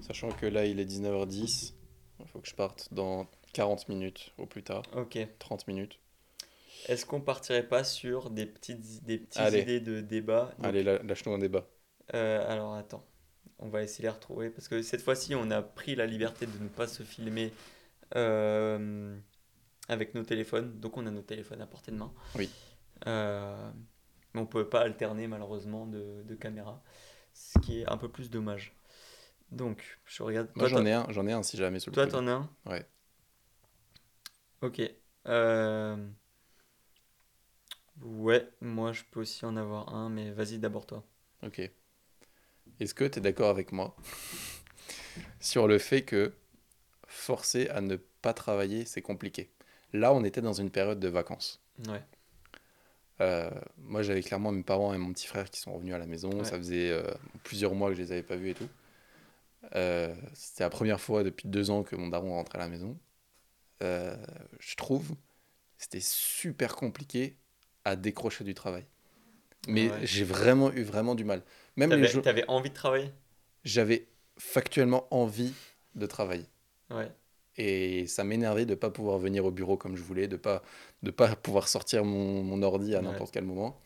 [0.00, 1.74] Sachant que là, il est 19h10,
[2.20, 5.18] il faut que je parte dans 40 minutes au plus tard, Ok.
[5.38, 5.98] 30 minutes.
[6.88, 9.60] Est-ce qu'on partirait pas sur des petites, des petites Allez.
[9.60, 11.66] idées de débat Donc, Allez, lâche-nous un débat.
[12.14, 13.04] Euh, alors attends,
[13.58, 16.46] on va essayer de les retrouver parce que cette fois-ci on a pris la liberté
[16.46, 17.52] de ne pas se filmer
[18.16, 19.16] euh,
[19.88, 22.12] avec nos téléphones, donc on a nos téléphones à portée de main.
[22.34, 22.50] Oui.
[23.06, 23.70] Euh,
[24.34, 26.82] mais on ne peut pas alterner malheureusement de, de caméra,
[27.34, 28.74] ce qui est un peu plus dommage.
[29.52, 30.48] Donc je regarde.
[30.56, 32.50] Moi, j'en ai un, j'en ai un si jamais sur le Toi t'en as un
[32.66, 32.86] Ouais.
[34.62, 34.80] Ok.
[35.28, 35.96] Euh,
[38.00, 41.04] Ouais, moi je peux aussi en avoir un, mais vas-y d'abord toi.
[41.44, 41.60] Ok.
[42.80, 43.94] Est-ce que tu es d'accord avec moi
[45.40, 46.32] sur le fait que
[47.06, 49.50] forcer à ne pas travailler, c'est compliqué?
[49.92, 51.62] Là, on était dans une période de vacances.
[51.86, 52.02] Ouais.
[53.20, 56.06] Euh, moi, j'avais clairement mes parents et mon petit frère qui sont revenus à la
[56.06, 56.30] maison.
[56.30, 56.44] Ouais.
[56.44, 57.04] Ça faisait euh,
[57.44, 58.68] plusieurs mois que je les avais pas vus et tout.
[59.74, 62.98] Euh, C'était la première fois depuis deux ans que mon daron rentrait à la maison.
[63.82, 64.16] Euh,
[64.60, 65.16] je trouve
[65.78, 67.36] c'était super compliqué
[67.84, 68.86] à décrocher du travail.
[69.68, 70.06] Mais Ouais.
[70.06, 71.42] j'ai vraiment eu vraiment du mal.
[71.76, 73.12] Même les T'avais jours, t'avais envie de travailler?
[73.64, 74.06] J'avais
[74.38, 75.52] factuellement envie
[75.96, 76.46] de travailler.
[76.90, 77.10] Ouais.
[77.56, 80.62] Et ça m'énervait de ne pas pouvoir venir au bureau comme je voulais, de pas
[81.02, 83.02] de pas pouvoir sortir mon, mon ordi à Ouais.
[83.02, 83.78] n'importe quel moment.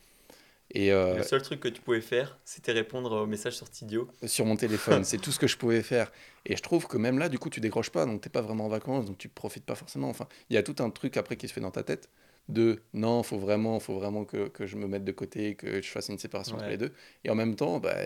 [0.72, 4.08] Et euh, Le seul truc que tu pouvais faire, c'était répondre aux messages sur Tidio.
[4.26, 6.10] sur mon téléphone, c'est tout ce que je pouvais faire.
[6.44, 8.66] Et je trouve que même là, du coup, tu décroches pas, donc t'es pas vraiment
[8.66, 10.08] en vacances, donc tu profites pas forcément.
[10.08, 12.08] Enfin, il y a tout un truc après qui se fait dans ta tête
[12.48, 15.88] de non, faut vraiment, faut vraiment que, que je me mette de côté, que je
[15.88, 16.92] fasse une séparation entre les deux.
[17.24, 17.96] Et en même temps, bah,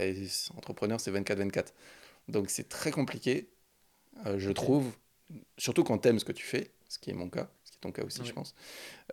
[0.57, 1.75] entrepreneur, c'est 24-24.
[2.29, 3.51] Donc c'est très compliqué,
[4.27, 4.93] euh, je trouve,
[5.59, 7.81] surtout quand t'aimes ce que tu fais, ce qui est mon cas, ce qui est
[7.81, 8.55] ton cas aussi, je pense,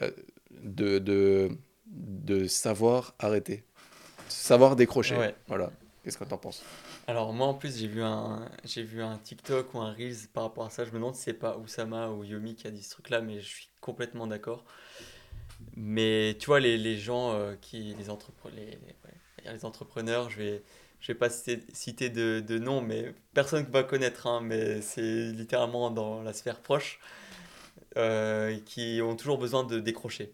[0.02, 0.12] euh,
[0.52, 1.50] de, de,
[1.92, 3.64] de savoir arrêter,
[4.30, 5.16] savoir décrocher.
[5.16, 5.36] Ouais.
[5.48, 5.72] Voilà.
[6.04, 6.64] Qu'est-ce que t'en penses?
[7.08, 10.44] Alors moi en plus j'ai vu un j'ai vu un TikTok ou un Reels par
[10.44, 10.84] rapport à ça.
[10.86, 13.40] Je me demande si c'est pas Oussama ou Yomi qui a dit ce truc-là, mais
[13.40, 14.66] je suis complètement d'accord.
[15.76, 20.38] Mais tu vois les, les gens euh, qui les, entrepre- les, les- les entrepreneurs, je
[20.38, 20.64] vais
[21.00, 24.82] je vais pas citer, citer de, de nom, mais personne ne va connaître, hein, mais
[24.82, 27.00] c'est littéralement dans la sphère proche,
[27.98, 30.34] euh, qui ont toujours besoin de décrocher.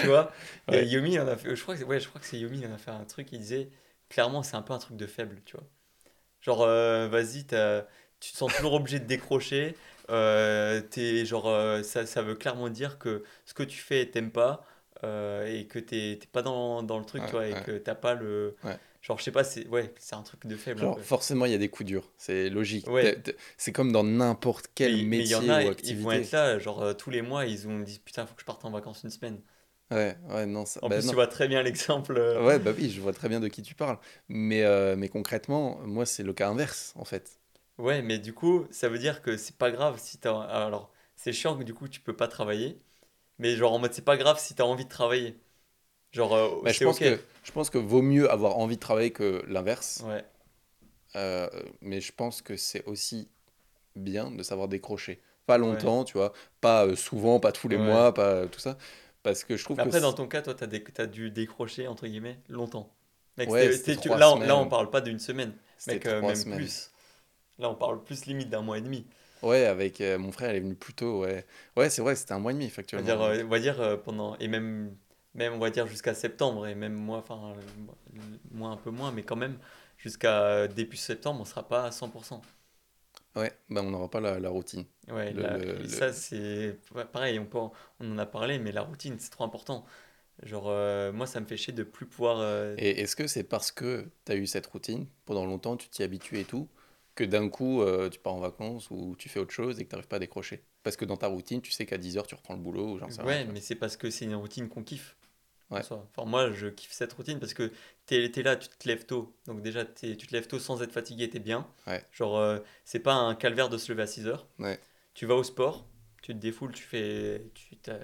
[0.00, 0.32] Tu vois
[0.72, 0.86] Et Ouais.
[0.86, 2.58] Yomi il en a fait, je crois que, c'est- ouais, je crois que c'est Yomi
[2.60, 3.68] il en a fait un truc, il disait
[4.08, 5.66] clairement c'est un peu un truc de faible, tu vois.
[6.40, 7.44] Genre euh, vas-y,
[8.20, 9.76] tu te sens toujours obligé de décrocher,
[10.10, 10.80] euh,
[11.24, 14.64] genre, euh, ça, ça veut clairement dire que ce que tu fais t'aimes pas
[15.04, 17.94] euh, et que t'es pas dans, dans le truc, Ouais, tu vois, et que t'as
[17.94, 18.56] pas le...
[19.06, 20.80] Genre je sais pas, c'est ouais, un truc de faible.
[20.80, 22.86] Genre, forcément, il y a des coups durs, c'est logique.
[22.86, 23.22] Ouais.
[23.56, 25.98] C'est comme dans n'importe quel mais, mais il y métier en a, ou ils activité.
[25.98, 28.46] vont être là, genre euh, tous les mois, ils ont dit putain, faut que je
[28.46, 29.42] parte en vacances une semaine.
[29.90, 30.80] Ouais, ouais, non, ça...
[30.82, 31.10] En bah plus, non.
[31.10, 32.16] tu vois très bien l'exemple.
[32.16, 33.98] euh, Ouais, bah oui, je vois très bien de qui tu parles.
[34.28, 37.40] Mais, euh, mais concrètement, moi, c'est le cas inverse, en fait.
[37.78, 40.40] Ouais, mais du coup, ça veut dire que c'est pas grave si t'as.
[40.42, 42.80] Alors, c'est chiant que du coup, tu peux pas travailler.
[43.38, 45.40] Mais genre, en mode, c'est pas grave si t'as envie de travailler.
[46.16, 49.12] Genre, euh, Bah, je, pense que, je pense que vaut mieux avoir envie de travailler
[49.12, 50.02] que l'inverse.
[50.06, 50.24] Ouais,
[51.14, 51.48] Euh,
[51.80, 53.28] mais je pense que c'est aussi
[53.96, 55.20] bien de savoir décrocher.
[55.46, 56.32] Pas longtemps, tu vois.
[56.60, 57.84] Pas euh, souvent, pas tous les Ouais.
[57.84, 58.76] mois, pas tout ça.
[59.22, 61.06] Parce que je trouve Mais que après, dans c'est- ton cas, toi, t'as, dé- t'as
[61.06, 62.92] dû décrocher, entre guillemets, longtemps.
[63.38, 65.54] Mec, tu- là, on, là, on parle pas d'une semaine.
[65.86, 66.58] Mec, euh, même semaines.
[66.58, 66.90] plus.
[67.58, 69.06] Là, on parle plus limite d'un mois et demi.
[69.42, 71.44] Ouais, avec euh, mon frère, il est venu plus tôt, ouais.
[71.76, 73.04] Ouais, c'est vrai, c'était un mois et demi, On va factuellement.
[73.04, 74.36] dire, euh, on va dire euh, pendant.
[74.38, 74.96] Et même,
[75.36, 76.66] même, on va dire jusqu'à septembre.
[76.66, 78.20] Et même moi, enfin, euh,
[78.50, 79.58] moi un peu moins, mais quand même,
[79.98, 82.42] jusqu'à début septembre, on sera pas à 100%.
[83.36, 84.84] Ouais, bah on n'aura pas la, la routine.
[85.08, 86.80] Ouais, Le- la- le- ça c'est
[87.12, 89.84] pareil, on, peut en- on en a parlé, mais la routine c'est trop important.
[90.44, 92.38] Genre, euh, moi ça me fait chier de plus pouvoir.
[92.40, 95.88] euh, Et est-ce que c'est parce que tu as eu cette routine, pendant longtemps, tu
[95.88, 96.68] t'y habitues et tout,
[97.14, 99.90] que d'un coup, euh, tu pars en vacances ou tu fais autre chose et que
[99.90, 100.64] tu n'arrives pas à décrocher?
[100.82, 103.10] Parce que dans ta routine, tu sais qu'à 10h, tu reprends le boulot ou j'en
[103.10, 103.22] sais.
[103.22, 105.16] Ouais, mais c'est parce que c'est une routine qu'on kiffe.
[105.70, 105.80] Ouais.
[105.80, 107.72] Enfin, moi je kiffe cette routine parce que
[108.06, 109.34] t'es, t'es là, tu te lèves tôt.
[109.46, 111.66] Donc, déjà, tu te lèves tôt sans être fatigué, t'es bien.
[111.86, 112.04] Ouais.
[112.12, 114.46] Genre, euh, c'est pas un calvaire de se lever à 6 heures.
[114.60, 114.78] Ouais.
[115.14, 115.86] Tu vas au sport,
[116.22, 117.42] tu te défoules, tu fais.
[117.54, 117.98] Tu t'as-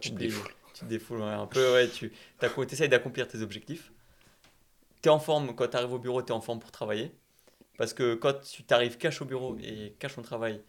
[0.00, 0.52] Tu te défoules.
[0.74, 2.12] Tu te défoules un peu, ouais, tu
[2.70, 3.92] essayes d'accomplir tes objectifs.
[5.02, 7.12] Tu es en forme, quand tu arrives au bureau, tu es en forme pour travailler.
[7.78, 10.62] Parce que quand tu t'arrives cash au bureau et cash ton travail,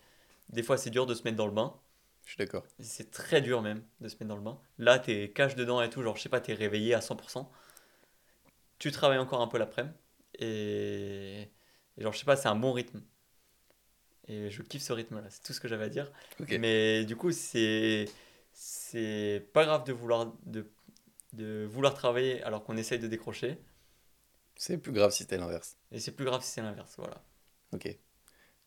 [0.49, 1.73] des fois c'est dur de se mettre dans le bain.
[2.27, 2.65] Je suis d'accord.
[2.81, 4.59] C'est très dur même de se mettre dans le bain.
[4.77, 6.99] Là, tu es cash dedans et tout, genre je sais pas, tu es réveillé à
[6.99, 7.49] 100%.
[8.79, 9.95] Tu travailles encore un peu l'après-midi.
[10.37, 11.49] Et...
[11.97, 13.01] et genre je sais pas, c'est un bon rythme.
[14.27, 16.11] Et je kiffe ce rythme-là, c'est tout ce que j'avais à dire.
[16.59, 18.05] Mais du coup, c'est
[18.51, 20.69] c'est pas grave de vouloir, de,
[21.31, 23.57] de vouloir travailler alors qu'on essaye de décrocher.
[24.55, 25.77] C'est plus grave si c'était l'inverse.
[25.93, 27.23] Et c'est plus grave si c'est l'inverse, voilà.
[27.71, 27.97] Ok.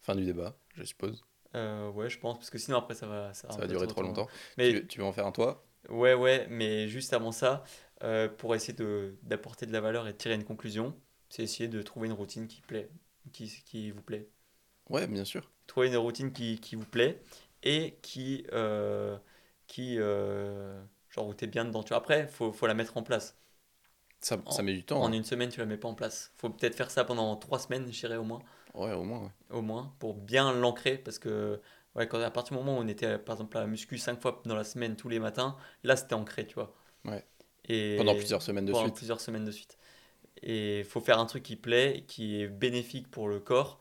[0.01, 1.23] Fin du débat, je suppose.
[1.55, 3.35] Euh, ouais, je pense, parce que sinon après ça va...
[3.35, 4.29] Ça, va durer trop longtemps.
[4.57, 4.87] Mais...
[4.87, 5.67] Tu, veux, en faire un toi?
[5.89, 7.65] Ouais, ouais, mais juste avant ça,
[8.03, 8.77] euh, pour essayer
[9.23, 10.95] d'apporter de, de la valeur et de tirer une conclusion,
[11.29, 12.91] c'est essayer de trouver une routine qui, plaît,
[13.33, 14.29] qui, qui vous plaît.
[14.89, 15.51] Ouais, bien sûr.
[15.67, 17.23] Trouver une routine qui, qui vous plaît
[17.63, 19.17] et qui, euh,
[19.67, 21.83] qui genre où tu es bien dedans.
[21.83, 23.37] Tu Après, il faut, faut, la mettre en place.
[24.21, 25.01] Ça, ça met du temps.
[25.01, 25.13] En hein.
[25.13, 26.33] une semaine, tu la mets pas en place.
[26.37, 28.43] faut peut-être faire ça pendant trois semaines, je dirais au moins.
[28.75, 29.21] Ouais, au moins.
[29.23, 29.57] Ouais.
[29.57, 30.99] Au moins, pour bien l'ancrer.
[30.99, 31.61] Parce que
[31.95, 34.21] ouais, quand, à partir du moment où on était, par exemple, à la muscu cinq
[34.21, 36.75] fois dans la semaine, tous les matins, là, c'était ancré, tu vois.
[37.05, 37.25] Ouais.
[37.69, 38.97] Et pendant plusieurs semaines de pendant suite.
[38.97, 39.79] plusieurs semaines de suite.
[40.43, 43.81] Et il faut faire un truc qui plaît, qui est bénéfique pour le corps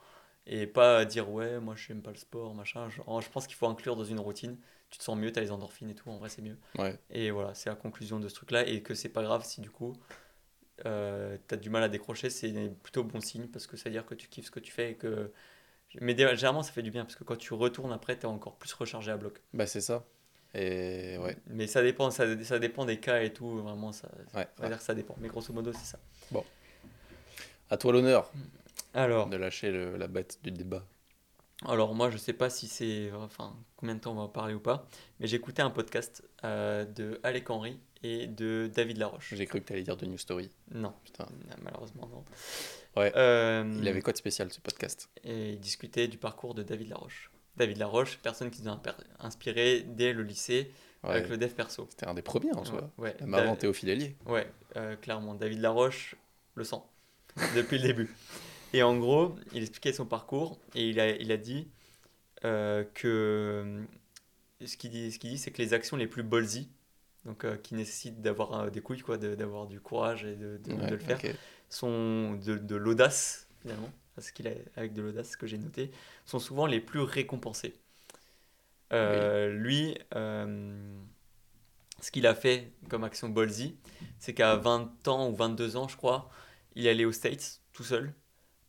[0.49, 3.55] et pas dire ouais moi je n'aime pas le sport machin genre, je pense qu'il
[3.55, 4.57] faut inclure dans une routine
[4.89, 6.97] tu te sens mieux tu as les endorphines et tout en vrai c'est mieux ouais.
[7.11, 9.61] et voilà c'est la conclusion de ce truc là et que c'est pas grave si
[9.61, 9.93] du coup
[10.85, 12.53] euh, tu as du mal à décrocher c'est
[12.83, 14.91] plutôt bon signe parce que ça veut dire que tu kiffes ce que tu fais
[14.91, 15.31] et que
[16.01, 18.55] mais généralement ça fait du bien parce que quand tu retournes après tu es encore
[18.55, 19.41] plus rechargé à bloc.
[19.53, 20.05] Bah c'est ça.
[20.53, 21.37] Et ouais.
[21.47, 24.69] Mais ça dépend ça, ça dépend des cas et tout vraiment ça, ouais, ça veut
[24.69, 25.15] dire que ça dépend.
[25.19, 25.99] Mais grosso modo c'est ça.
[26.31, 26.43] Bon.
[27.69, 28.31] À toi l'honneur
[28.93, 29.27] alors.
[29.29, 30.85] De lâcher la bête du débat.
[31.65, 34.53] Alors moi je sais pas si c'est enfin combien de temps on va en parler
[34.53, 34.87] ou pas,
[35.19, 39.33] mais j'ai écouté un podcast euh, de Alec Henry et de David Laroche.
[39.35, 40.49] J'ai cru que tu allais dire de New Story.
[40.71, 41.27] Non, Putain.
[41.61, 42.23] malheureusement non.
[42.95, 43.11] Ouais.
[43.15, 45.09] Euh, il avait quoi de spécial ce podcast?
[45.23, 47.29] Et il discutait du parcours de David Laroche.
[47.57, 48.79] David Laroche, personne qui nous a
[49.19, 50.71] inspiré dès le lycée
[51.03, 51.87] avec le dev perso.
[51.89, 52.89] C'était un des premiers en soi.
[52.97, 53.15] Ouais.
[53.19, 55.33] La maman Théophile Ouais, euh, clairement.
[55.33, 56.15] David Laroche
[56.55, 56.81] le sent
[57.55, 58.15] depuis le début.
[58.73, 61.67] Et en gros, il expliquait son parcours et il a, il a dit
[62.45, 63.83] euh, que
[64.65, 66.69] ce qu'il dit, ce dit c'est que les actions les plus ballsy,
[67.25, 70.89] donc euh, qui nécessitent d'avoir euh, des couilles, quoi, d'avoir du courage et de, de,
[70.89, 71.19] le faire,
[71.69, 75.91] sont de, de l'audace, finalement, parce qu'il a avec de l'audace, ce que j'ai noté,
[76.25, 77.73] sont souvent les plus récompensés.
[78.91, 79.97] Lui,
[82.01, 83.75] ce qu'il a fait comme action ballsy,
[84.19, 86.29] c'est qu'à 20 ans ou 22 ans, je crois,
[86.75, 88.13] il allait aux States tout seul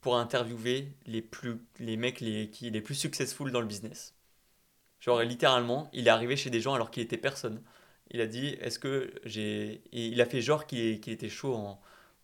[0.01, 4.15] pour interviewer les, plus, les mecs les, qui, les plus successful dans le business.
[5.01, 7.63] Genre, littéralement, il est arrivé chez des gens alors qu'il était personne.
[8.11, 9.83] Il a dit, est-ce que j'ai...
[9.93, 11.81] il a fait genre qu'il était chaud en,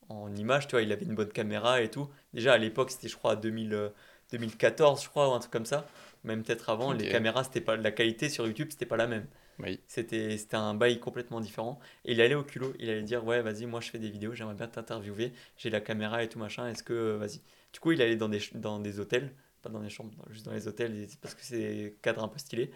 [0.09, 2.09] en image, tu vois, il avait une bonne caméra et tout.
[2.35, 3.93] Déjà, à l'époque, c'était, je crois, 2000,
[4.33, 5.87] 2014, je crois, ou un truc comme ça.
[6.24, 7.77] Même peut-être avant, les caméras, c'était pas...
[7.77, 9.27] La qualité sur YouTube, c'était pas la même.
[9.59, 9.81] Oui.
[9.89, 11.79] C'était, c'était un bail complètement différent.
[12.05, 14.35] Et il allait au culot, il allait dire, ouais, vas-y, moi, je fais des vidéos,
[14.35, 17.16] j'aimerais bien t'interviewer, j'ai la caméra et tout, machin, est-ce que...
[17.16, 17.41] Vas-y.
[17.77, 20.53] Du coup, il allait dans des, dans des hôtels, pas dans des chambres, juste dans
[20.53, 22.70] les hôtels, parce que c'est des cadres un peu stylés.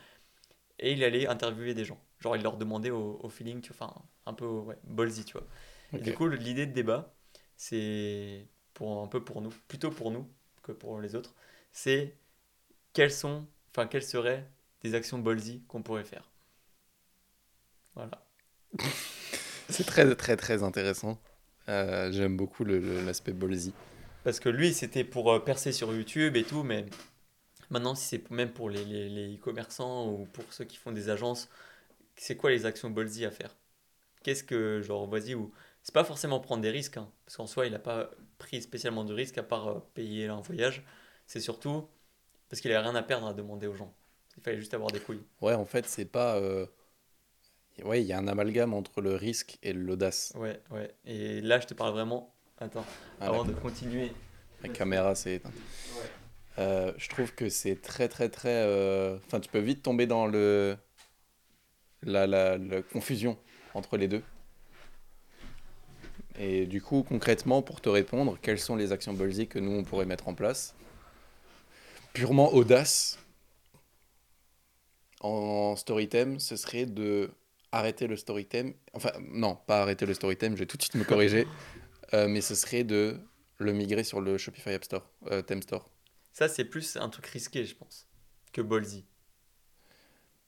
[0.79, 1.99] Et il allait interviewer des gens.
[2.19, 3.95] Genre, il leur demandait au, feeling, tu enfin,
[4.27, 5.47] un peu, ouais, ballsy, tu vois.
[5.95, 7.15] Et du coup, l'idée de débat,
[7.57, 10.29] c'est pour un peu pour nous, plutôt pour nous
[10.63, 11.35] que pour les autres,
[11.73, 12.15] c'est
[12.93, 14.51] quelles sont, enfin, quelles seraient
[14.83, 16.31] des actions ballsy qu'on pourrait faire.
[17.95, 18.23] Voilà.
[19.71, 21.19] c'est très, très, très intéressant.
[21.71, 23.73] Euh, j'aime beaucoup l'aspect ballsy.
[24.25, 26.87] Parce que lui, c'était pour euh, percer sur YouTube et tout, mais
[27.71, 31.49] maintenant, si c'est même pour les, les, e-commerçants ou pour ceux qui font des agences,
[32.17, 33.57] c'est quoi les actions ballsy à faire?
[34.23, 35.53] Qu'est-ce que, genre, vas-y, ou.
[35.83, 39.03] C'est pas forcément prendre des risques, hein, parce qu'en soi, il n'a pas pris spécialement
[39.05, 40.85] de risques à part euh, payer un voyage.
[41.27, 41.89] C'est surtout
[42.51, 43.95] parce qu'il avait rien à perdre à demander aux gens.
[44.37, 45.23] Il fallait juste avoir des couilles.
[45.41, 46.37] Ouais, en fait, c'est pas.
[46.37, 46.67] Euh...
[47.85, 50.35] Ouais, il y a un amalgame entre le risque et l'audace.
[50.37, 50.95] Ouais, ouais.
[51.07, 52.85] Et là, je te parle vraiment Attends,
[53.21, 54.13] ah, avant de continuer.
[54.63, 55.41] La caméra, c'est
[56.59, 58.65] euh, je trouve que c'est très, très, très.
[58.67, 60.77] Euh, enfin, tu peux vite tomber dans le.
[62.03, 62.59] La, la,
[62.93, 63.39] confusion
[63.75, 64.23] entre les deux.
[66.39, 69.85] Et du coup, concrètement, pour te répondre, quelles sont les actions ballsy que nous, on
[69.85, 70.75] pourrait mettre en place
[72.13, 73.19] Purement audace,
[75.21, 77.31] en storytime, ce serait de
[77.73, 78.75] arrêter le storytime.
[78.95, 81.47] Enfin, non, pas arrêter le storytime, je vais tout de suite me corriger.
[82.15, 83.21] Euh, mais ce serait de
[83.59, 85.91] le migrer sur le Shopify App Store, euh, Theme Store.
[86.33, 88.09] Ça, c'est plus un truc risqué, je pense,
[88.53, 89.05] que Ballsy.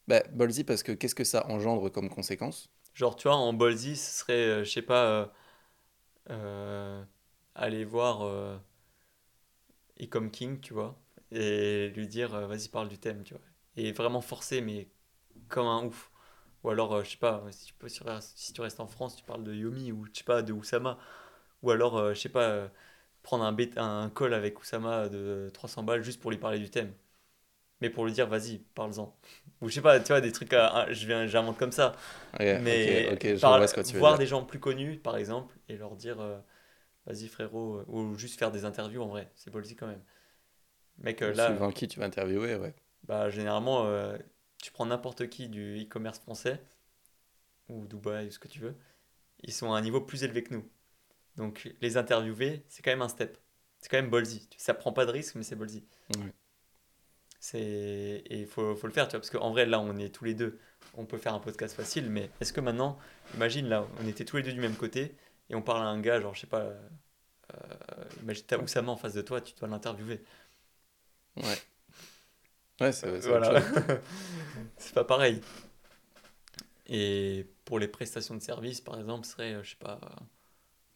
[0.08, 2.70] Bah, Ballsy, parce que qu'est-ce que ça engendre comme conséquence?
[2.94, 5.32] Genre, tu vois, en ballsy, ce serait, euh, je sais pas,
[6.30, 7.04] euh,
[7.54, 8.60] aller voir
[10.00, 11.00] Ecom King, tu vois,
[11.30, 13.42] et lui dire, vas-y, parle du thème, tu vois.
[13.76, 14.88] Et vraiment forcer, mais
[15.48, 16.10] comme un ouf.
[16.64, 19.54] Ou alors, je sais pas, tu, peux, si tu restes en France, tu parles de
[19.54, 20.98] Yomi, ou je sais pas, de Oussama.
[21.62, 22.68] Ou alors, euh, je sais pas, euh,
[23.22, 26.70] prendre un, bêt- un call avec Oussama de 300 balles juste pour lui parler du
[26.70, 26.94] thème.
[27.80, 29.16] Mais pour lui dire, vas-y, parle-en.
[29.60, 31.96] Ou je sais pas, tu vois, des trucs, à- à- je viens, j'invente comme ça.
[32.38, 34.98] Ouais, Mais ok, ok, je par- ce que tu veux voir des gens plus connus,
[34.98, 36.38] par exemple, et leur dire, euh,
[37.06, 40.02] vas-y frérot, euh, ou juste faire des interviews en vrai, c'est ballsy quand même.
[40.98, 42.76] Mec, euh, là, Suivant qui tu vas interviewer, ouais.
[43.04, 44.16] bah, généralement, euh,
[44.62, 46.60] tu prends n'importe qui du e-commerce français,
[47.68, 48.76] ou Dubaï, ou ce que tu veux,
[49.42, 50.64] ils sont à un niveau plus élevé que nous.
[51.36, 53.38] Donc les interviewer, c'est quand même un step.
[53.80, 54.48] C'est quand même ballsy.
[54.56, 55.84] Ça prend pas de risque, mais c'est ballsy.
[57.40, 57.58] C'est...
[57.60, 60.24] Et il faut, faut le faire, tu vois, parce qu'en vrai, là, on est tous
[60.24, 60.60] les deux,
[60.94, 62.98] on peut faire un podcast facile, mais est-ce que maintenant,
[63.34, 65.16] imagine, là, on était tous les deux du même côté,
[65.50, 68.96] et on parle à un gars, genre, je sais pas, euh, imagine, t'as Oussama en
[68.96, 70.22] face de toi, tu dois l'interviewer.
[71.36, 71.42] Ouais.
[72.80, 73.62] Ouais, c'est c'est Voilà.
[74.76, 75.40] c'est pas pareil.
[76.86, 80.00] Et pour les prestations de service, par exemple, serait, euh, je sais pas,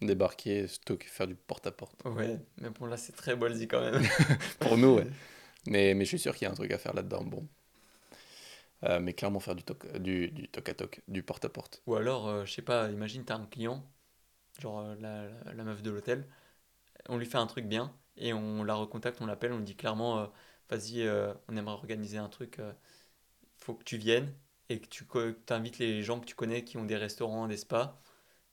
[0.00, 2.02] Débarquer, stocker, faire du porte-à-porte.
[2.04, 4.02] ouais, mais bon, là, c'est très ballsy quand même.
[4.60, 5.06] Pour nous, ouais.
[5.66, 7.24] Mais, mais je suis sûr qu'il y a un truc à faire là-dedans.
[7.24, 7.48] Bon.
[8.84, 11.82] Euh, mais clairement, faire du toc, du, du toc à toc, du porte-à-porte.
[11.86, 13.84] Ou alors, euh, je sais pas, imagine, t'as un client,
[14.60, 16.28] genre euh, la, la- la meuf de l'hôtel,
[17.08, 19.76] on lui fait un truc bien, et on la recontacte, on l'appelle, on lui dit
[19.76, 20.26] clairement, euh,
[20.70, 21.08] vas-y,
[21.48, 22.60] on aimerait organiser un truc,
[23.58, 24.32] faut que tu viennes,
[24.68, 25.06] et que tu
[25.46, 28.00] t'invites les gens que tu connais qui ont des restaurants, des spas,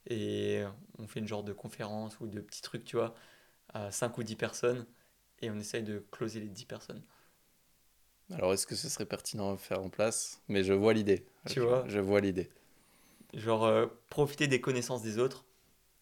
[0.07, 0.63] et
[0.99, 3.15] on fait une genre de conférence ou de petits trucs, tu vois,
[3.73, 4.87] à 5 ou 10 personnes,
[5.41, 7.03] et on essaye de closer les 10 personnes.
[8.33, 10.41] Alors, est-ce que ce serait pertinent à faire en place?
[10.49, 11.25] Mais je vois l'idée.
[11.47, 12.49] Tu je, vois Je vois l'idée.
[13.33, 15.45] Genre, euh, profiter des connaissances des autres,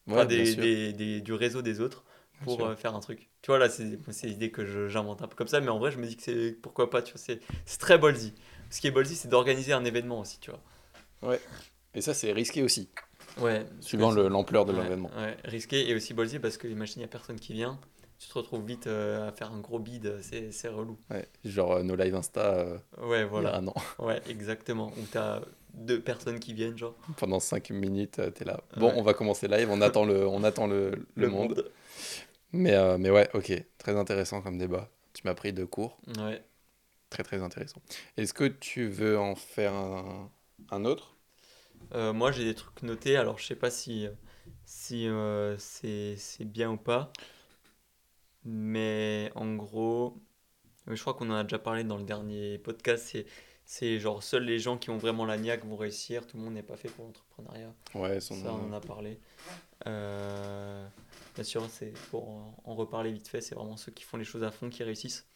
[0.07, 2.05] Ouais, enfin, des, des- des- du réseau des autres
[2.41, 3.29] pour euh, faire un truc.
[3.41, 3.83] Tu vois, là, c'est
[4.27, 6.53] l'idée que j'invente un peu comme ça, mais en vrai, je me dis que c'est
[6.61, 7.41] pourquoi pas, tu vois, c'est
[7.79, 8.33] très ballsy.
[8.71, 10.61] Ce qui est ballsy, c'est d'organiser un événement aussi, tu vois.
[11.93, 12.89] Et ça, c'est risqué aussi,
[13.39, 13.65] Ouais.
[13.79, 15.09] suivant l'ampleur de ouais, l'événement.
[15.17, 17.79] Ouais, risqué et aussi ballsy parce que imagine, il n'y a personne qui vient,
[18.19, 20.97] tu te retrouves vite euh, à faire un gros bid, c'est relou.
[21.09, 21.27] Ouais.
[21.45, 23.55] Genre euh, nos live Insta euh, Ouais, il y a voilà.
[23.57, 23.73] un an.
[23.99, 24.91] Ouais, exactement.
[24.97, 25.41] Où t'as
[25.73, 26.95] deux personnes qui viennent, genre.
[27.17, 28.59] Pendant 5 minutes, euh, t'es là.
[28.77, 28.93] Bon, Ouais.
[28.97, 31.71] on va commencer live, on attend le, on attend le, le monde.
[32.51, 34.89] Mais, mais ouais, ok, très intéressant comme débat.
[35.13, 36.43] Tu m'as pris de cours, Ouais.
[37.09, 37.81] très très intéressant.
[38.17, 40.29] Est-ce que tu veux en faire un,
[40.69, 41.10] un autre?
[41.93, 44.07] Euh, moi, j'ai des trucs notés, alors je sais pas si,
[44.65, 47.11] si euh, c'est bien ou pas,
[48.43, 50.17] mais en gros,
[50.87, 53.15] je crois qu'on en a déjà parlé dans le dernier podcast,
[53.65, 56.53] c'est genre seuls les gens qui ont vraiment la niaque vont réussir, tout le monde
[56.55, 59.19] n'est pas fait pour l'entrepreneuriat, Ouais, ça on en a parlé.
[59.87, 60.87] Euh,
[61.35, 64.25] bien sûr, c'est pour en, en reparler vite fait, c'est vraiment ceux qui font les
[64.25, 65.27] choses à fond qui réussissent.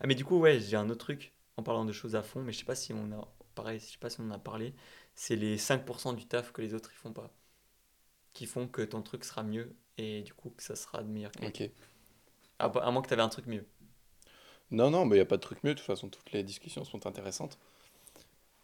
[0.00, 2.42] Ah mais du coup, ouais, j'ai un autre truc en parlant de choses à fond,
[2.42, 4.38] mais je sais pas si on a, pareil, je sais pas si on en a
[4.38, 4.74] parlé,
[5.22, 7.30] c'est les 5% du taf que les autres ils font pas,
[8.32, 11.30] qui font que ton truc sera mieux et du coup que ça sera de meilleure
[11.32, 11.66] qualité.
[11.66, 11.70] Ok.
[12.58, 13.66] À, à moins que tu avais un truc mieux.
[14.70, 15.74] Non, non, mais il n'y a pas de truc mieux.
[15.74, 17.58] De toute façon, toutes les discussions sont intéressantes.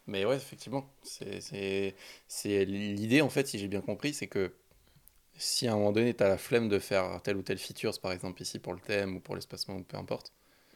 [0.07, 4.53] Mais ouais, effectivement, c'est l'idée, en fait, si j'ai bien compris, c'est que
[5.37, 7.99] si à un moment donné, tu as la flemme de faire telle ou telle feature,
[8.01, 10.33] par exemple ici pour le thème ou pour l'espacement ou peu importe,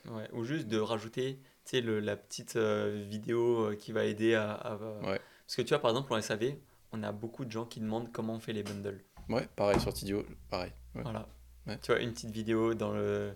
[0.10, 0.30] Ouais.
[0.34, 1.40] Ou juste de rajouter
[1.74, 5.20] le- la petite euh, vidéo euh, qui va aider à, à- Ouais.
[5.52, 6.56] Parce que tu vois, par exemple, en SAV,
[6.94, 9.02] on a beaucoup de gens qui demandent comment on fait les bundles.
[9.28, 10.72] ouais, pareil sur Tidio, pareil.
[10.96, 11.02] ouais.
[11.02, 11.28] Voilà.
[11.68, 11.78] Ouais.
[11.82, 13.34] Tu vois, une petite vidéo dans le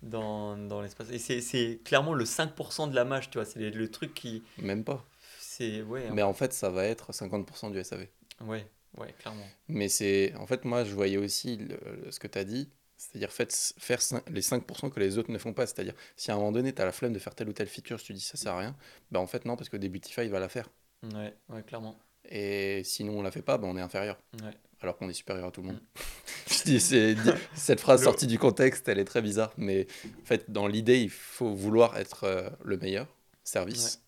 [0.00, 1.10] dans, dans l'espace.
[1.10, 3.44] Et c'est clairement le 5% de la mâche, tu vois.
[3.44, 4.42] C'est le, truc qui.
[4.56, 5.04] Même pas.
[5.38, 5.82] C'est.
[5.82, 6.12] Ouais, hein.
[6.14, 8.06] Mais en fait, ça va être 50% du SAV.
[8.46, 9.46] ouais, ouais, clairement.
[9.68, 10.34] Mais c'est.
[10.36, 13.98] En fait, moi, je voyais aussi le- le- ce que tu as dit, c'est-à-dire faire
[14.30, 15.66] les 5% que les autres ne font pas.
[15.66, 17.68] C'est-à-dire, si à un moment donné, tu as la flemme de faire telle ou telle
[17.68, 18.74] feature, tu te dis ça sert à rien,
[19.10, 20.70] bah en fait, non, parce que Debutify va la faire.
[21.02, 21.98] Ouais, ouais, clairement.
[22.28, 24.18] Et sinon, on la fait pas, bah on est inférieur.
[24.42, 24.52] Ouais.
[24.82, 25.80] Alors qu'on est supérieur à tout le monde.
[26.50, 29.52] je dis, c'est, di- cette phrase Le- sortie du contexte, elle est très bizarre.
[29.56, 29.86] Mais
[30.22, 33.06] en fait, dans l'idée, il faut vouloir être euh, le meilleur
[33.44, 34.02] service,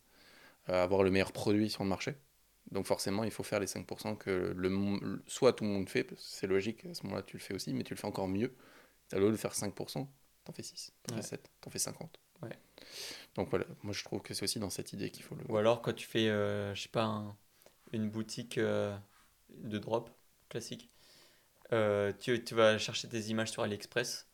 [0.68, 2.14] euh, avoir le meilleur produit sur le marché.
[2.70, 6.47] Donc forcément, il faut faire les 5% que le, soit tout le monde fait, c'est
[6.47, 8.55] logique, à ce moment-là, tu le fais aussi, mais tu le fais encore mieux.
[9.14, 10.07] Au lieu de faire 5%,
[10.45, 11.20] t'en fais 6, t'en Ouais.
[11.20, 12.18] fais 7, t'en fais 50.
[12.43, 12.59] Ouais.
[13.36, 15.43] Donc voilà, moi je trouve que c'est aussi dans cette idée qu'il faut le...
[15.49, 17.36] Ou alors quand tu fais, euh, je sais pas, un-
[17.93, 18.97] une boutique euh,
[19.51, 20.11] de drop
[20.49, 20.90] classique,
[21.72, 24.28] euh, tu, tu vas chercher tes images sur AliExpress.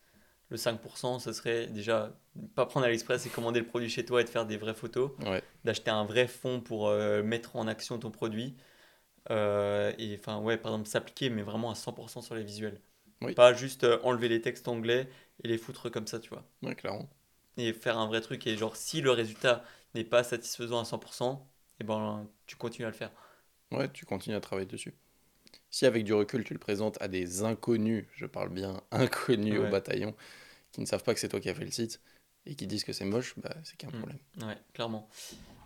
[0.51, 2.19] Le 5%, ce serait déjà
[2.55, 5.13] pas prendre AliExpress et commander le produit chez toi et de faire des vraies photos,
[5.27, 8.57] Ouais, d'acheter un vrai fond pour euh, mettre en action ton produit,
[9.31, 12.81] et enfin, ouais, par exemple, s'appliquer, mais vraiment à 100% sur les visuels.
[13.23, 13.35] Oui.
[13.35, 15.09] Pas juste enlever les textes anglais
[15.45, 16.45] et les foutre comme ça, tu vois.
[16.63, 17.09] Ouais, clairement.
[17.59, 18.47] Et faire un vrai truc.
[18.47, 21.47] Et genre, si le résultat n'est pas satisfaisant à 100%,
[21.81, 23.11] et ben, tu continues à le faire.
[23.71, 24.95] Ouais, tu continues à travailler dessus.
[25.71, 29.67] Si avec du recul, tu le présentes à des inconnus, je parle bien inconnus au
[29.67, 30.15] bataillon,
[30.73, 32.01] qui ne savent pas que c'est toi qui as fait le site
[32.47, 34.01] et qui disent que c'est moche, bah, c'est qu'il y a un Mm.
[34.01, 34.19] problème.
[34.43, 35.09] Ouais, clairement.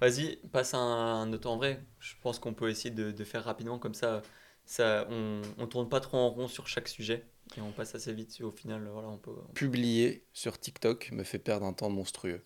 [0.01, 1.85] Vas-y, passe un, un autre en vrai.
[2.01, 4.23] Je pense qu'on peut essayer de, de faire rapidement comme ça.
[4.65, 7.25] Ça on, on tourne pas trop en rond sur chaque sujet
[7.57, 8.41] et on passe assez vite.
[8.43, 9.35] Au final, voilà, on peut.
[9.55, 12.43] Publier sur TikTok me fait perdre un temps monstrueux.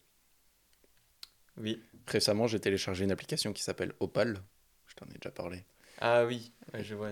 [1.57, 1.81] Oui.
[2.07, 4.43] Récemment, j'ai téléchargé une application qui s'appelle Opal,
[4.87, 5.65] je t'en ai déjà parlé,
[6.01, 7.11] Ah oui, ouais, je vois.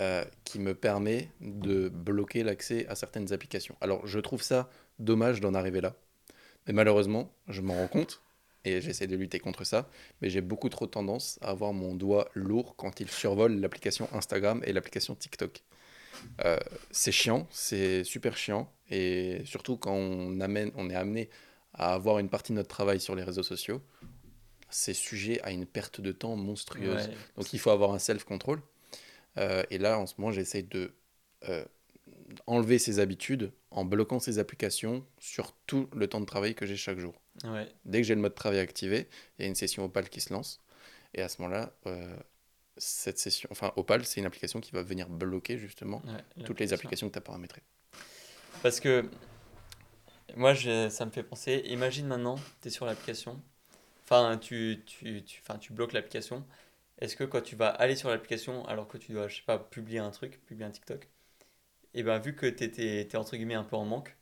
[0.00, 3.76] euh, qui me permet de bloquer l'accès à certaines applications.
[3.80, 5.94] Alors, je trouve ça dommage d'en arriver là.
[6.66, 8.22] Mais malheureusement, je m'en rends compte
[8.66, 9.88] et j'essaie de lutter contre ça.
[10.20, 14.60] Mais j'ai beaucoup trop tendance à avoir mon doigt lourd quand il survole l'application Instagram
[14.64, 15.62] et l'application TikTok.
[16.44, 16.58] Euh,
[16.90, 18.70] c'est chiant, c'est super chiant.
[18.90, 21.30] Et surtout quand on, amène, on est amené
[21.74, 23.80] à avoir une partie de notre travail sur les réseaux sociaux,
[24.68, 27.06] c'est sujet à une perte de temps monstrueuse.
[27.06, 27.14] Ouais.
[27.36, 28.60] Donc il faut avoir un self-control.
[29.38, 30.92] Euh, et là, en ce moment, j'essaie de
[31.48, 31.64] euh,
[32.46, 36.76] enlever ces habitudes en bloquant ces applications sur tout le temps de travail que j'ai
[36.76, 37.14] chaque jour.
[37.44, 37.68] Ouais.
[37.84, 39.08] Dès que j'ai le mode travail activé,
[39.38, 40.60] il y a une session Opal qui se lance.
[41.14, 42.16] Et à ce moment-là, euh,
[42.76, 46.72] cette session, enfin Opal, c'est une application qui va venir bloquer justement ouais, toutes les
[46.72, 47.62] applications que tu as paramétrées.
[48.62, 49.08] Parce que
[50.36, 51.62] moi, je- ça me fait penser.
[51.66, 53.40] Imagine maintenant, tu es sur l'application.
[54.04, 56.44] Enfin, tu, tu, tu, enfin, tu bloques l'application.
[57.00, 59.58] Est-ce que quand tu vas aller sur l'application, alors que tu dois, je sais pas,
[59.58, 61.08] publier un truc, publier un TikTok,
[61.94, 64.16] et ben vu que tu es, entre guillemets un peu en manque,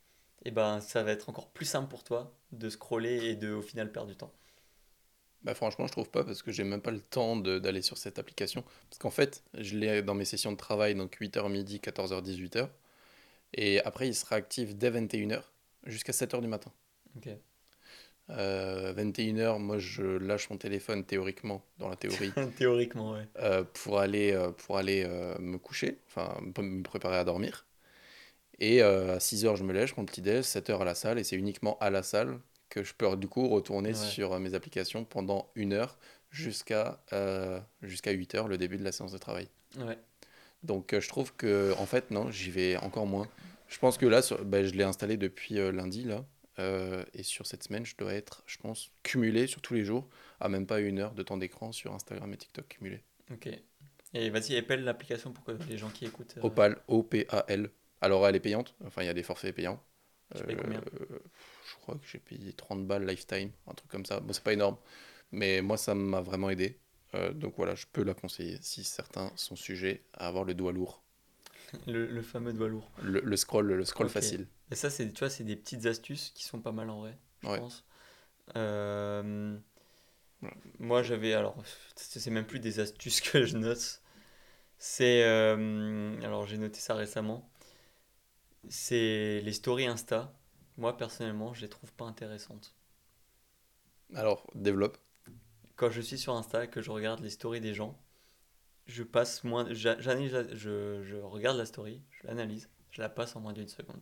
[0.45, 3.62] et ben ça va être encore plus simple pour toi de scroller et de au
[3.62, 4.32] final perdre du temps.
[5.42, 8.18] Bah franchement, je trouve pas parce que j'ai même pas le temps d'aller sur cette
[8.18, 8.64] application.
[8.88, 12.68] Parce qu'en fait, je l'ai dans mes sessions de travail, donc 8h midi, 14h, 18h.
[13.52, 15.42] Et après, il sera actif dès 21h
[15.84, 16.72] jusqu'à 7h du matin.
[17.16, 17.28] Ok.
[18.30, 23.28] Euh, 21h, moi je lâche mon téléphone théoriquement, dans la théorie, Théoriquement, ouais.
[23.38, 27.66] euh, pour aller, euh, pour aller euh, me coucher, enfin me préparer à dormir.
[28.61, 30.94] Et euh, à 6h, je me lève, je prends le petit déj, 7h à la
[30.94, 32.38] salle, et c'est uniquement à la salle
[32.68, 33.94] que je peux du coup retourner Ouais.
[33.94, 35.98] sur euh, mes applications pendant une heure
[36.30, 39.48] jusqu'à euh, jusqu'à 8h, le début de la séance de travail.
[39.78, 39.98] Ouais.
[40.62, 43.28] Donc je trouve que en fait non, j'y vais encore moins.
[43.68, 46.24] Je pense que là, sur- bah, je l'ai installé depuis euh, lundi là,
[46.59, 50.09] euh, et sur cette semaine, je dois être, je pense, cumulé sur tous les jours
[50.40, 53.02] à même pas une heure de temps d'écran sur Instagram et TikTok cumulé.
[53.32, 53.48] Ok.
[54.16, 56.34] Et vas-y, épelle l'application pour que les gens qui écoutent.
[56.38, 57.68] euh, Opal, O-P-A-L.
[58.05, 59.82] Alors elle est payante, enfin il y a des forfaits payants.
[60.34, 61.20] Tu payes combien Euh,
[61.70, 64.20] je crois que j'ai payé 30 balles lifetime, un truc comme ça.
[64.20, 64.76] Bon, c'est pas énorme,
[65.32, 66.78] mais moi ça m'a vraiment aidé.
[67.14, 70.72] Euh, donc voilà, je peux la conseiller si certains sont sujets à avoir le doigt
[70.72, 71.02] lourd.
[71.86, 72.90] le, le fameux doigt lourd.
[73.02, 74.46] Le, le scroll, le scroll facile.
[74.70, 77.16] Et ça, c'est, tu vois, c'est des petites astuces qui sont pas mal en vrai,
[77.42, 77.59] je Ouais.
[77.59, 77.84] pense.
[78.57, 79.59] Euh.
[80.78, 81.57] Moi, j'avais, alors,
[81.96, 84.00] c'est c'est même plus des astuces que je note.
[84.78, 87.48] C'est, euh, alors, j'ai noté ça récemment.
[88.69, 90.35] C'est les stories Insta.
[90.77, 92.75] Moi, personnellement, je les trouve pas intéressantes.
[94.15, 94.99] Alors, développe.
[95.77, 97.99] Quand je suis sur Insta et que je regarde les stories des gens,
[98.87, 103.37] je passe moins, j'a- j'analyse, je, je regarde la story, je l'analyse, je la passe
[103.37, 104.01] en moins d'une seconde.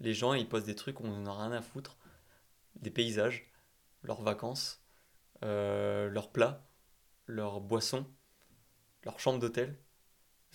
[0.00, 1.98] Les gens, ils postent des trucs, on n'en a rien à foutre.
[2.76, 3.50] Des paysages,
[4.02, 4.82] leurs vacances,
[5.44, 6.66] euh, leurs plats,
[7.26, 8.06] leurs boissons,
[9.04, 9.78] leur chambre d'hôtel.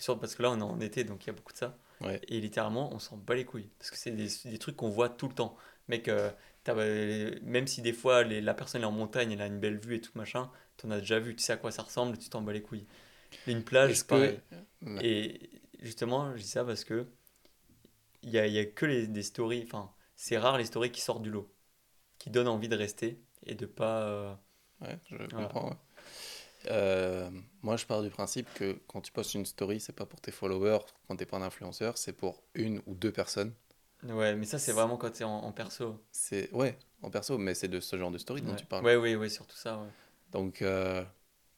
[0.06, 1.78] Parce que là, on est en été, donc il y a beaucoup de ça.
[2.00, 2.20] Ouais.
[2.28, 3.70] Et littéralement, on s'en bat les couilles.
[3.78, 5.56] Parce que c'est des, des trucs qu'on voit tout le temps.
[5.88, 6.30] Mec, euh,
[7.42, 9.96] même si des fois les- la personne est en montagne, elle a une belle vue
[9.96, 12.42] et tout machin, t'en as déjà vu, tu sais à quoi ça ressemble, tu t'en
[12.42, 12.86] bats les couilles.
[13.46, 14.40] Une plage, pareil.
[14.82, 14.98] que.
[15.04, 15.50] Et
[15.82, 17.06] justement, je dis ça parce que
[18.22, 21.00] il y a, y a que les, des stories, enfin, c'est rare les stories qui
[21.00, 21.52] sortent du lot,
[22.18, 24.02] qui donnent envie de rester et de pas.
[24.04, 24.34] euh,
[24.80, 25.48] Ouais, je Voilà.
[25.48, 25.70] comprends.
[25.70, 25.76] ouais.
[26.70, 27.30] Euh,
[27.62, 30.30] moi, je pars du principe que quand tu postes une story, c'est pas pour tes
[30.32, 33.52] followers, quand t'es pas un influenceur, c'est pour une ou deux personnes.
[34.02, 35.98] Ouais, mais ça, c'est vraiment quand t'es en, en perso.
[36.12, 38.84] C'est ouais, en perso, mais c'est de ce genre de story dont tu parles.
[38.84, 39.78] Ouais, ouais, ouais, surtout ça.
[39.78, 39.88] ouais.
[40.32, 41.02] Donc, euh,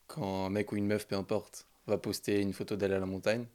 [0.06, 3.06] quand un mec ou une meuf, peu importe, va poster une photo d'elle à la
[3.06, 3.46] montagne,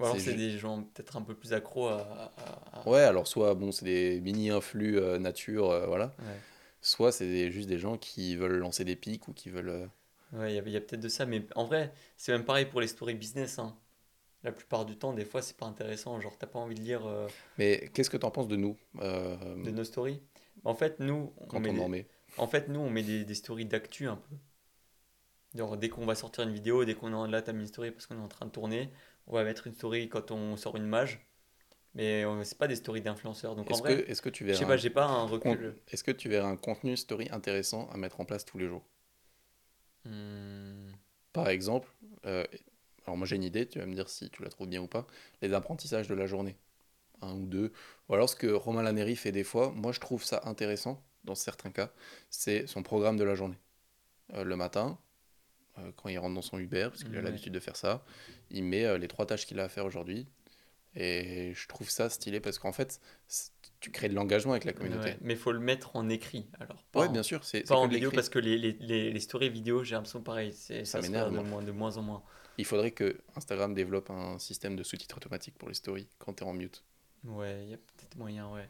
[0.00, 2.00] Ou alors, C'est des gens peut-être un peu plus accros à.
[2.00, 6.40] à- à- ouais, alors soit bon, c'est des mini influx euh, nature, voilà, Ouais.
[6.82, 9.88] soit c'est juste des gens qui veulent lancer des pics ou qui veulent.
[10.32, 12.86] Ouais, il y a, peut-être de ça, mais en vrai, c'est même pareil pour les
[12.88, 13.58] stories business.
[13.58, 13.76] hein.
[14.44, 16.20] La plupart du temps, des fois, c'est pas intéressant.
[16.20, 19.36] Genre, t'as pas envie de lire euh, Mais qu'est-ce que t'en penses de nous euh,
[19.62, 20.20] de nos stories?
[20.64, 22.06] En fait, nous, on quand met on des- en met?
[22.38, 24.36] en fait, nous, on met des, des stories d'actu un peu.
[25.54, 27.66] Genre, dès qu'on va sortir une vidéo, dès qu'on est en- là, t'as mis une
[27.66, 28.90] story parce qu'on est en train de tourner,
[29.26, 31.26] on va mettre une story quand on sort une mage.
[31.94, 33.56] Mais euh, c'est pas des stories d'influenceurs.
[33.56, 35.24] Donc en Est-ce que, est-ce que tu je sais verras pas, un j'ai pas un
[35.38, 35.76] con- recul.
[35.88, 38.84] est-ce que tu verras un contenu story intéressant à mettre en place tous les jours?
[40.08, 40.92] Hmm,
[41.32, 41.88] Par exemple,
[42.26, 42.44] euh,
[43.06, 44.86] alors moi j'ai une idée, tu vas me dire si tu la trouves bien ou
[44.86, 45.06] pas,
[45.42, 46.56] les apprentissages de la journée,
[47.22, 47.72] un ou deux,
[48.08, 51.34] ou alors ce que Romain Laneri fait des fois, moi je trouve ça intéressant dans
[51.36, 51.92] certains cas,
[52.30, 53.58] c'est son programme de la journée.
[54.34, 54.98] Euh, le matin,
[55.78, 57.22] euh, quand il rentre dans son Uber, parce qu'il a Ouais.
[57.22, 58.04] l'habitude de faire ça,
[58.50, 60.28] il met les trois tâches qu'il a à faire aujourd'hui,
[61.00, 63.00] et je trouve ça stylé parce qu'en fait,
[63.80, 65.10] tu crées de l'engagement avec la communauté.
[65.10, 65.18] ouais.
[65.20, 66.82] Mais faut le mettre en écrit alors.
[66.92, 69.20] Pas Ouais, en, bien sûr, c'est pas en vidéo parce que les, les, les, les
[69.20, 70.52] stories vidéo, j'ai l'impression pareil.
[70.52, 71.44] C'est, Ça ça, m'énerve, de moi.
[71.44, 72.22] moins, de moins en moins.
[72.58, 76.42] Il faudrait que Instagram développe un système de sous-titres automatique pour les stories quand tu
[76.42, 76.82] es en mute.
[77.24, 78.68] Ouais, il y a peut-être moyen, ouais.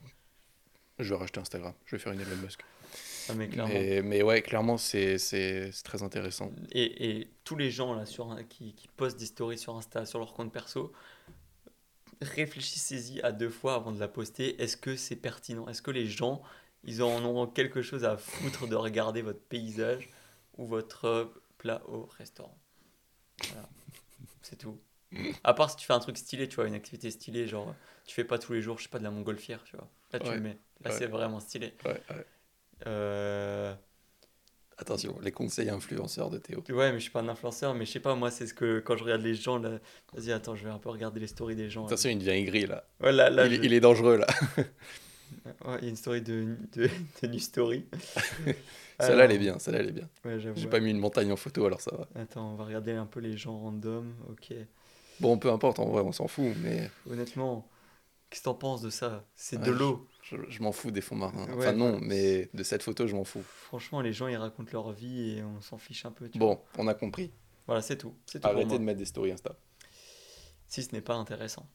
[0.99, 2.61] Je vais racheter Instagram, je vais faire une Elon Musk.
[3.31, 3.73] Ah, mais clairement.
[3.73, 6.51] Mais, mais ouais, clairement, c'est c'est- très intéressant.
[6.73, 10.19] Et, et tous les gens là sur qui, qui postent des stories sur Insta, sur
[10.19, 10.93] leur compte perso,
[12.21, 14.61] réfléchissez-y à deux fois avant de la poster.
[14.63, 15.69] Est-ce que c'est pertinent?
[15.69, 16.43] Est-ce que les gens,
[16.85, 20.11] ils en ont quelque chose à foutre de regarder votre paysage
[20.57, 21.25] ou votre euh,
[21.59, 22.57] plat au restaurant?
[23.53, 23.69] Voilà.
[24.43, 24.79] C'est tout.
[25.45, 27.75] À part si tu fais un truc stylé, tu vois, une activité stylée, genre
[28.07, 29.89] tu fais pas tous les jours, je sais pas, de la montgolfière, tu vois.
[30.13, 30.35] Là, tu Ouais.
[30.37, 30.59] le mets.
[30.85, 30.97] Là, Ouais.
[30.99, 31.75] c'est vraiment stylé.
[31.85, 32.27] Ouais, ouais.
[32.87, 33.75] Euh,
[34.79, 36.63] Attention, les conseils influenceurs de Théo.
[36.71, 38.79] Ouais, mais je suis pas un influenceur, mais je sais pas, moi, c'est ce que
[38.81, 39.79] quand je regarde les gens, là,
[40.13, 41.83] vas-y, attends, je vais un peu regarder les stories des gens.
[41.83, 41.87] là.
[41.89, 42.85] Attention, il devient aigri là.
[43.01, 44.27] Ouais, là, là, il, je- il est dangereux là.
[45.65, 46.89] ouais, il y a une story de, de,
[47.23, 47.85] de New Story.
[49.01, 50.09] Celle-là, elle est bien, celle-là, elle est bien.
[50.25, 50.59] Ouais, j'avoue.
[50.59, 50.71] J'ai ouais.
[50.71, 52.09] pas mis une montagne en photo, alors ça va.
[52.15, 54.53] Attends, on va regarder un peu les gens random, ok.
[55.21, 57.69] Bon, peu importe, en vrai, on s'en fout, mais Honnêtement,
[58.31, 59.25] qu'est-ce que t'en penses de ça?
[59.35, 60.07] C'est Ouais, de l'eau.
[60.18, 60.18] je,
[60.49, 61.47] je m'en fous des fonds marins.
[61.49, 63.43] Ouais, Enfin, non, mais de cette photo, je m'en fous.
[63.43, 66.29] Franchement, les gens, ils racontent leur vie et on s'en fiche un peu.
[66.29, 66.49] tu vois.
[66.57, 67.33] Bon, on a compris.
[67.67, 68.15] Voilà, c'est tout.
[68.33, 68.79] Pour Arrêtez moi.
[68.79, 69.57] de mettre des stories Insta.
[70.69, 71.67] Si ce n'est pas intéressant.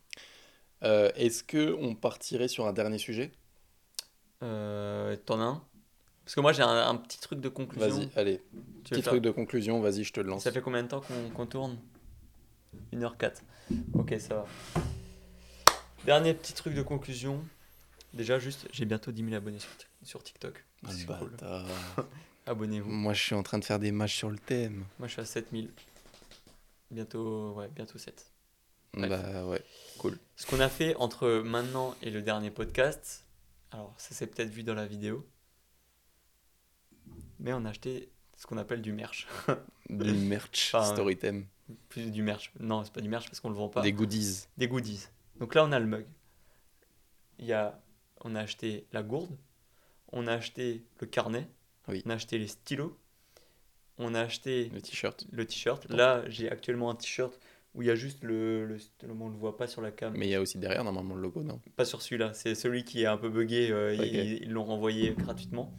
[0.83, 3.31] Euh, Est-ce que on partirait sur un dernier sujet?
[4.41, 5.63] Euh, T'en as un?
[6.25, 7.89] Parce que moi, j'ai un, un petit truc de conclusion.
[7.97, 8.41] Vas-y, allez.
[8.83, 10.43] Tu Petit faire- truc de conclusion, vas-y, je te le lance.
[10.43, 11.77] Ça fait combien de temps qu'on qu'on tourne?
[12.93, 13.41] 1h04.
[13.93, 14.45] Ok, ça va.
[16.05, 17.43] Dernier petit truc de conclusion.
[18.13, 19.69] Déjà, juste, j'ai bientôt 10 000 abonnés sur,
[20.03, 20.63] sur TikTok.
[20.85, 21.31] Ah, C'est cool.
[22.45, 22.89] Abonnez-vous.
[22.89, 24.85] Moi, je suis en train de faire des matchs sur le thème.
[24.99, 25.71] Moi, je suis à 7000.
[26.91, 28.25] Bientôt, ouais, bientôt 7.
[28.95, 29.09] Bref.
[29.09, 29.63] Bah ouais,
[29.97, 30.19] cool.
[30.35, 33.25] Ce qu'on a fait entre maintenant et le dernier podcast,
[33.71, 35.27] alors ça s'est peut-être vu dans la vidéo,
[37.39, 39.27] mais on a acheté ce qu'on appelle du merch.
[39.89, 41.45] Du merch, Enfin, story theme,
[41.89, 42.51] Plus du merch.
[42.59, 43.81] Non, c'est pas du merch parce qu'on le vend pas.
[43.81, 44.45] des goodies.
[44.57, 45.07] des goodies.
[45.39, 46.05] Donc là, on a le mug.
[47.37, 47.79] Il y a,
[48.23, 49.37] on a acheté la gourde,
[50.11, 51.47] on a acheté le carnet,
[51.87, 52.01] Oui.
[52.05, 52.97] on a acheté les stylos,
[53.97, 55.25] on a acheté Le t-shirt.
[55.31, 55.89] le t-shirt.
[55.89, 57.39] Là, j'ai actuellement un t-shirt
[57.75, 58.77] où il y a juste le, le,
[59.19, 61.21] on le voit pas sur la cam, Mais il y a aussi derrière, normalement, le
[61.21, 61.59] logo, non?
[61.75, 62.33] Pas sur celui-là.
[62.33, 63.71] C'est celui qui est un peu buggé.
[63.71, 64.05] euh, Ok.
[64.05, 65.73] ils ils l'ont renvoyé gratuitement.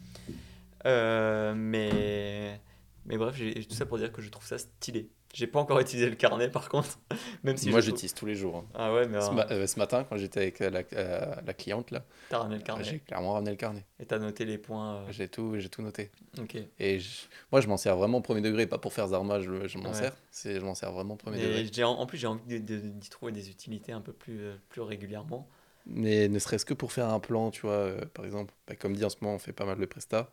[0.87, 2.61] Euh, mais
[3.07, 5.09] mais bref, j'ai tout ça pour dire que je trouve ça stylé.
[5.35, 6.99] J'ai pas encore utilisé le carnet par contre,
[7.43, 8.57] même si Moi, trouve- j'utilise tous les jours.
[8.59, 8.67] hein.
[8.73, 11.35] Ah ouais, mais Ce, euh, ma- euh, ce matin, quand j'étais avec euh, la, euh,
[11.45, 13.85] la cliente, là, t'as ramené le carnet j'ai clairement ramené le carnet.
[13.99, 14.95] et t'as noté les points.
[14.99, 16.13] euh, J'ai tout, tout noté.
[16.39, 16.57] Ok.
[16.79, 19.67] Et je- moi, je m'en sers vraiment au premier degré, pas pour faire Zarma, je,
[19.67, 19.95] je m'en Ouais.
[19.95, 20.15] sers.
[20.45, 21.85] Je m'en sers vraiment au premier degré.
[21.85, 25.49] en en plus, j'ai envie d'y trouver des utilités un peu plus, plus régulièrement.
[25.87, 29.05] Mais ne serait-ce que pour faire un plan, tu vois, par exemple, bah, comme dit
[29.05, 30.31] en ce moment, on fait pas mal de prestats.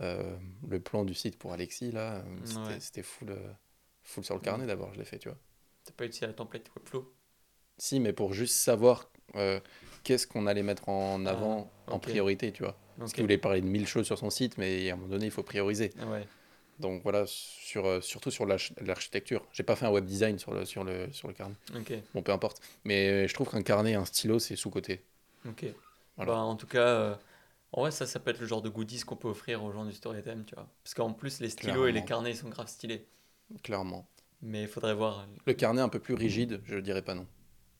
[0.00, 2.22] Le plan du site pour Alexis, là,
[2.78, 3.02] c'était, Ouais.
[3.02, 3.52] full, euh,
[4.08, 5.38] full sur le carnet d'abord, je l'ai fait, tu vois.
[5.84, 7.12] T'as pas utilisé la template Webflow?
[7.78, 9.60] Si, mais pour juste savoir euh,
[10.02, 12.76] qu'est-ce qu'on allait mettre en Ah, avant en priorité, tu vois.
[12.98, 13.14] Parce Ok.
[13.16, 15.30] qu'il voulait parler de mille choses sur son site, mais à un moment donné, il
[15.30, 15.92] faut prioriser.
[16.00, 16.26] Ah Ouais.
[16.80, 19.44] Donc voilà, sur, euh, surtout sur l'arch- l'architecture.
[19.52, 21.56] J'ai pas fait un web design sur le, sur le, sur le carnet.
[22.14, 22.60] Bon, peu importe.
[22.84, 25.04] Mais je trouve qu'un carnet, un stylo, c'est sous-côté.
[25.46, 25.64] Ok.
[26.16, 26.32] Voilà.
[26.32, 27.16] Bah, en tout cas, euh,
[27.72, 29.84] en vrai, ça, ça peut être le genre de goodies qu'on peut offrir aux gens
[29.84, 30.68] du Storytime, tu vois.
[30.82, 33.06] Parce qu'en plus, les stylos et les carnets, ils sont grave stylés.
[33.62, 34.06] Clairement.
[34.42, 37.26] Mais il faudrait voir Le carnet un peu plus rigide, je dirais pas non.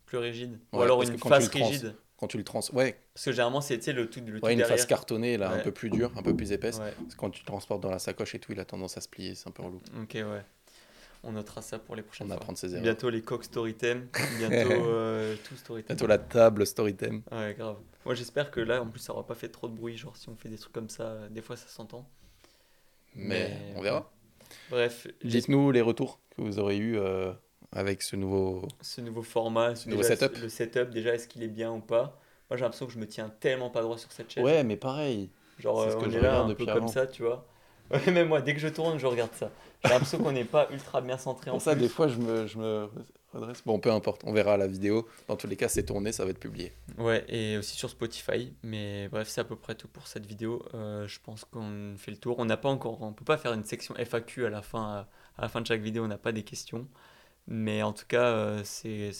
[0.06, 0.58] plus rigide.
[0.72, 1.94] Ou Ouais, alors une face rigide.
[2.16, 2.60] Quand tu le trans...
[2.72, 4.76] Ouais, Parce que généralement, c'est le tout, le tout ouais une derrière.
[4.76, 6.78] face cartonnée, là, un peu plus dure, un peu plus épaisse.
[6.78, 6.92] Ouais.
[7.00, 9.00] Parce que quand tu le transportes dans la sacoche et tout, il a tendance à
[9.00, 9.80] se plier, c'est un peu relou.
[10.02, 10.42] Ok, ouais.
[11.22, 12.54] On notera ça pour les prochaines On fois.
[12.56, 12.82] ses erreurs.
[12.82, 14.08] Bientôt les coques Storytime.
[14.38, 15.88] Bientôt euh, tout Storytime.
[15.94, 17.22] Bientôt la table story theme.
[17.30, 17.76] Ouais, grave.
[18.04, 19.96] Moi, j'espère que là, en plus, ça aura pas fait trop de bruit.
[19.96, 22.04] Genre, si on fait des trucs comme ça, euh, des fois, ça s'entend.
[23.14, 24.10] Mais, Mais- on verra.
[24.70, 27.32] Bref, Dites-nous les retours que vous aurez eu euh,
[27.72, 28.62] avec ce nouveau.
[28.80, 30.38] ce nouveau format, ce Nouveau déjà, setup.
[30.40, 32.18] Le setup, déjà, est-ce qu'il est bien ou pas?
[32.50, 34.42] Moi, j'ai l'impression que je me tiens tellement pas droit sur cette chaise.
[34.44, 35.30] Ouais, mais pareil.
[35.58, 36.88] Genre, euh, ce que on je est là un peu comme avant.
[36.88, 37.46] ça, tu vois.
[37.90, 39.50] Ouais, même moi, dès que je tourne, je regarde ça.
[39.82, 41.80] J'ai l'impression qu'on n'est pas ultra bien centré en Pour ça, plus.
[41.80, 42.86] des fois, je me, je me
[43.66, 45.06] Bon, peu importe, on verra la vidéo.
[45.28, 46.72] Dans tous les cas, c'est tourné, ça va être publié.
[46.96, 48.54] Ouais, et aussi sur Spotify.
[48.62, 50.64] Mais bref, c'est à peu près tout pour cette vidéo.
[50.74, 52.38] Euh, je pense qu'on fait le tour.
[52.38, 55.06] On n'a pas encore, on peut pas faire une section FAQ à la fin,
[55.36, 56.04] à la fin de chaque vidéo.
[56.04, 56.88] On n'a pas des questions.
[57.46, 59.10] Mais en tout cas, euh, c'est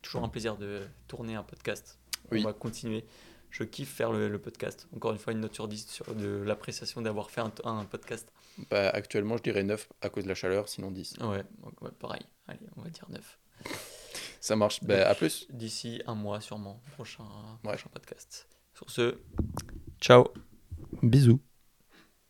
[0.00, 1.98] toujours un plaisir de tourner un podcast.
[2.30, 2.40] Oui.
[2.40, 3.04] On va continuer.
[3.50, 4.88] Je kiffe faire le, le podcast.
[4.96, 8.32] Encore une fois, une note sur 10 sur de l'appréciation d'avoir fait un, un podcast.
[8.70, 11.16] Bah, actuellement, je dirais 9 à cause de la chaleur, sinon 10.
[11.22, 12.22] Ouais, donc, ouais, pareil.
[12.46, 13.38] Allez, on va dire 9.
[14.40, 14.82] Ça marche.
[14.84, 15.46] Bah, à plus.
[15.50, 16.82] D'ici un mois, sûrement.
[16.94, 17.24] Prochain,
[17.64, 17.70] Ouais.
[17.72, 18.48] prochain podcast.
[18.74, 19.18] Sur ce,
[20.00, 20.24] ciao.
[21.02, 21.40] Bisous.